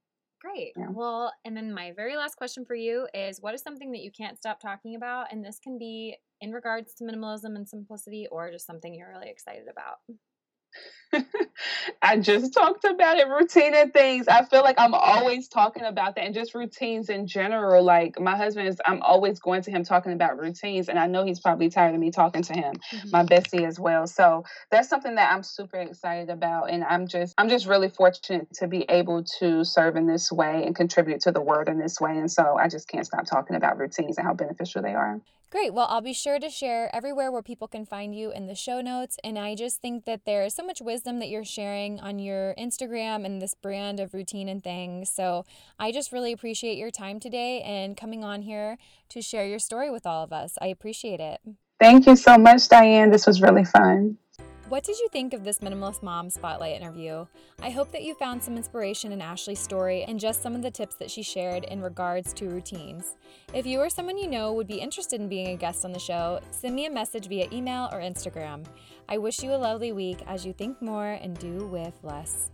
Great. 0.47 0.73
Yeah. 0.77 0.87
Well, 0.91 1.31
and 1.45 1.55
then 1.55 1.73
my 1.73 1.91
very 1.95 2.15
last 2.15 2.35
question 2.35 2.65
for 2.65 2.75
you 2.75 3.07
is 3.13 3.41
what 3.41 3.53
is 3.53 3.61
something 3.61 3.91
that 3.91 4.01
you 4.01 4.11
can't 4.11 4.37
stop 4.37 4.59
talking 4.59 4.95
about? 4.95 5.31
And 5.31 5.43
this 5.43 5.59
can 5.59 5.77
be 5.77 6.15
in 6.41 6.51
regards 6.51 6.93
to 6.95 7.03
minimalism 7.03 7.55
and 7.55 7.67
simplicity 7.67 8.27
or 8.31 8.51
just 8.51 8.65
something 8.65 8.93
you're 8.93 9.09
really 9.09 9.29
excited 9.29 9.65
about. 9.69 9.97
I 12.01 12.17
just 12.17 12.53
talked 12.53 12.85
about 12.85 13.17
it, 13.17 13.27
routine 13.27 13.73
and 13.73 13.93
things. 13.93 14.27
I 14.27 14.43
feel 14.45 14.61
like 14.61 14.75
I'm 14.79 14.93
always 14.93 15.47
talking 15.47 15.83
about 15.83 16.15
that 16.15 16.25
and 16.25 16.33
just 16.33 16.53
routines 16.55 17.09
in 17.09 17.27
general. 17.27 17.83
Like 17.83 18.19
my 18.19 18.35
husband 18.35 18.67
is, 18.67 18.79
I'm 18.85 19.01
always 19.01 19.39
going 19.39 19.61
to 19.63 19.71
him 19.71 19.83
talking 19.83 20.13
about 20.13 20.37
routines, 20.39 20.89
and 20.89 20.99
I 20.99 21.07
know 21.07 21.25
he's 21.25 21.39
probably 21.39 21.69
tired 21.69 21.93
of 21.95 21.99
me 21.99 22.11
talking 22.11 22.41
to 22.43 22.53
him, 22.53 22.75
mm-hmm. 22.91 23.09
my 23.11 23.23
bestie 23.23 23.67
as 23.67 23.79
well. 23.79 24.07
So 24.07 24.43
that's 24.71 24.89
something 24.89 25.15
that 25.15 25.31
I'm 25.31 25.43
super 25.43 25.77
excited 25.77 26.29
about, 26.29 26.69
and 26.69 26.83
I'm 26.83 27.07
just, 27.07 27.33
I'm 27.37 27.49
just 27.49 27.65
really 27.65 27.89
fortunate 27.89 28.53
to 28.55 28.67
be 28.67 28.85
able 28.89 29.23
to 29.39 29.63
serve 29.63 29.95
in 29.95 30.07
this 30.07 30.31
way 30.31 30.63
and 30.65 30.75
contribute 30.75 31.21
to 31.21 31.31
the 31.31 31.41
world 31.41 31.67
in 31.67 31.79
this 31.79 31.99
way. 31.99 32.17
And 32.17 32.31
so 32.31 32.57
I 32.57 32.67
just 32.67 32.87
can't 32.87 33.05
stop 33.05 33.25
talking 33.25 33.55
about 33.55 33.77
routines 33.77 34.17
and 34.17 34.25
how 34.25 34.33
beneficial 34.33 34.81
they 34.81 34.93
are. 34.93 35.19
Great. 35.49 35.73
Well, 35.73 35.87
I'll 35.89 36.01
be 36.01 36.11
sure 36.11 36.39
to 36.39 36.49
share 36.49 36.93
everywhere 36.93 37.31
where 37.31 37.41
people 37.41 37.69
can 37.69 37.85
find 37.85 38.13
you 38.13 38.31
in 38.31 38.47
the 38.47 38.53
show 38.53 38.81
notes. 38.81 39.17
And 39.23 39.39
I 39.39 39.55
just 39.55 39.81
think 39.81 40.03
that 40.03 40.25
there 40.25 40.43
is 40.43 40.53
so 40.53 40.65
much 40.65 40.81
wisdom 40.81 41.19
that 41.19 41.29
you're 41.29 41.45
sharing 41.47 41.99
on 41.99 42.19
your 42.19 42.53
Instagram 42.57 43.25
and 43.25 43.41
this 43.41 43.55
brand 43.55 43.99
of 43.99 44.13
routine 44.13 44.47
and 44.49 44.63
things. 44.63 45.09
So 45.09 45.45
I 45.79 45.91
just 45.91 46.11
really 46.11 46.31
appreciate 46.31 46.77
your 46.77 46.91
time 46.91 47.19
today 47.19 47.61
and 47.61 47.97
coming 47.97 48.23
on 48.23 48.41
here 48.43 48.77
to 49.09 49.21
share 49.21 49.45
your 49.45 49.59
story 49.59 49.89
with 49.89 50.05
all 50.05 50.23
of 50.23 50.31
us. 50.31 50.57
I 50.61 50.67
appreciate 50.67 51.19
it. 51.19 51.39
Thank 51.79 52.07
you 52.07 52.15
so 52.15 52.37
much, 52.37 52.67
Diane. 52.69 53.11
This 53.11 53.27
was 53.27 53.41
really 53.41 53.65
fun. 53.65 54.17
What 54.69 54.83
did 54.83 54.99
you 54.99 55.07
think 55.13 55.33
of 55.33 55.45
this 55.45 55.59
Minimalist 55.59 56.03
Mom 56.03 56.29
Spotlight 56.29 56.75
interview? 56.75 57.25
I 57.61 57.69
hope 57.69 57.89
that 57.93 58.03
you 58.03 58.13
found 58.13 58.43
some 58.43 58.57
inspiration 58.57 59.13
in 59.13 59.21
Ashley's 59.21 59.61
story 59.61 60.03
and 60.03 60.19
just 60.19 60.43
some 60.43 60.55
of 60.55 60.61
the 60.61 60.69
tips 60.69 60.95
that 60.95 61.09
she 61.09 61.23
shared 61.23 61.63
in 61.63 61.81
regards 61.81 62.33
to 62.33 62.49
routines. 62.49 63.15
If 63.53 63.65
you 63.65 63.79
or 63.79 63.89
someone 63.89 64.17
you 64.17 64.27
know 64.27 64.51
would 64.51 64.67
be 64.67 64.81
interested 64.81 65.21
in 65.21 65.29
being 65.29 65.47
a 65.47 65.55
guest 65.55 65.85
on 65.85 65.93
the 65.93 65.99
show, 65.99 66.41
send 66.51 66.75
me 66.75 66.85
a 66.85 66.91
message 66.91 67.29
via 67.29 67.47
email 67.53 67.87
or 67.93 67.99
Instagram. 67.99 68.65
I 69.07 69.17
wish 69.19 69.41
you 69.41 69.53
a 69.53 69.55
lovely 69.55 69.93
week 69.93 70.19
as 70.27 70.45
you 70.45 70.51
think 70.51 70.81
more 70.81 71.11
and 71.11 71.39
do 71.39 71.65
with 71.67 71.97
less. 72.03 72.51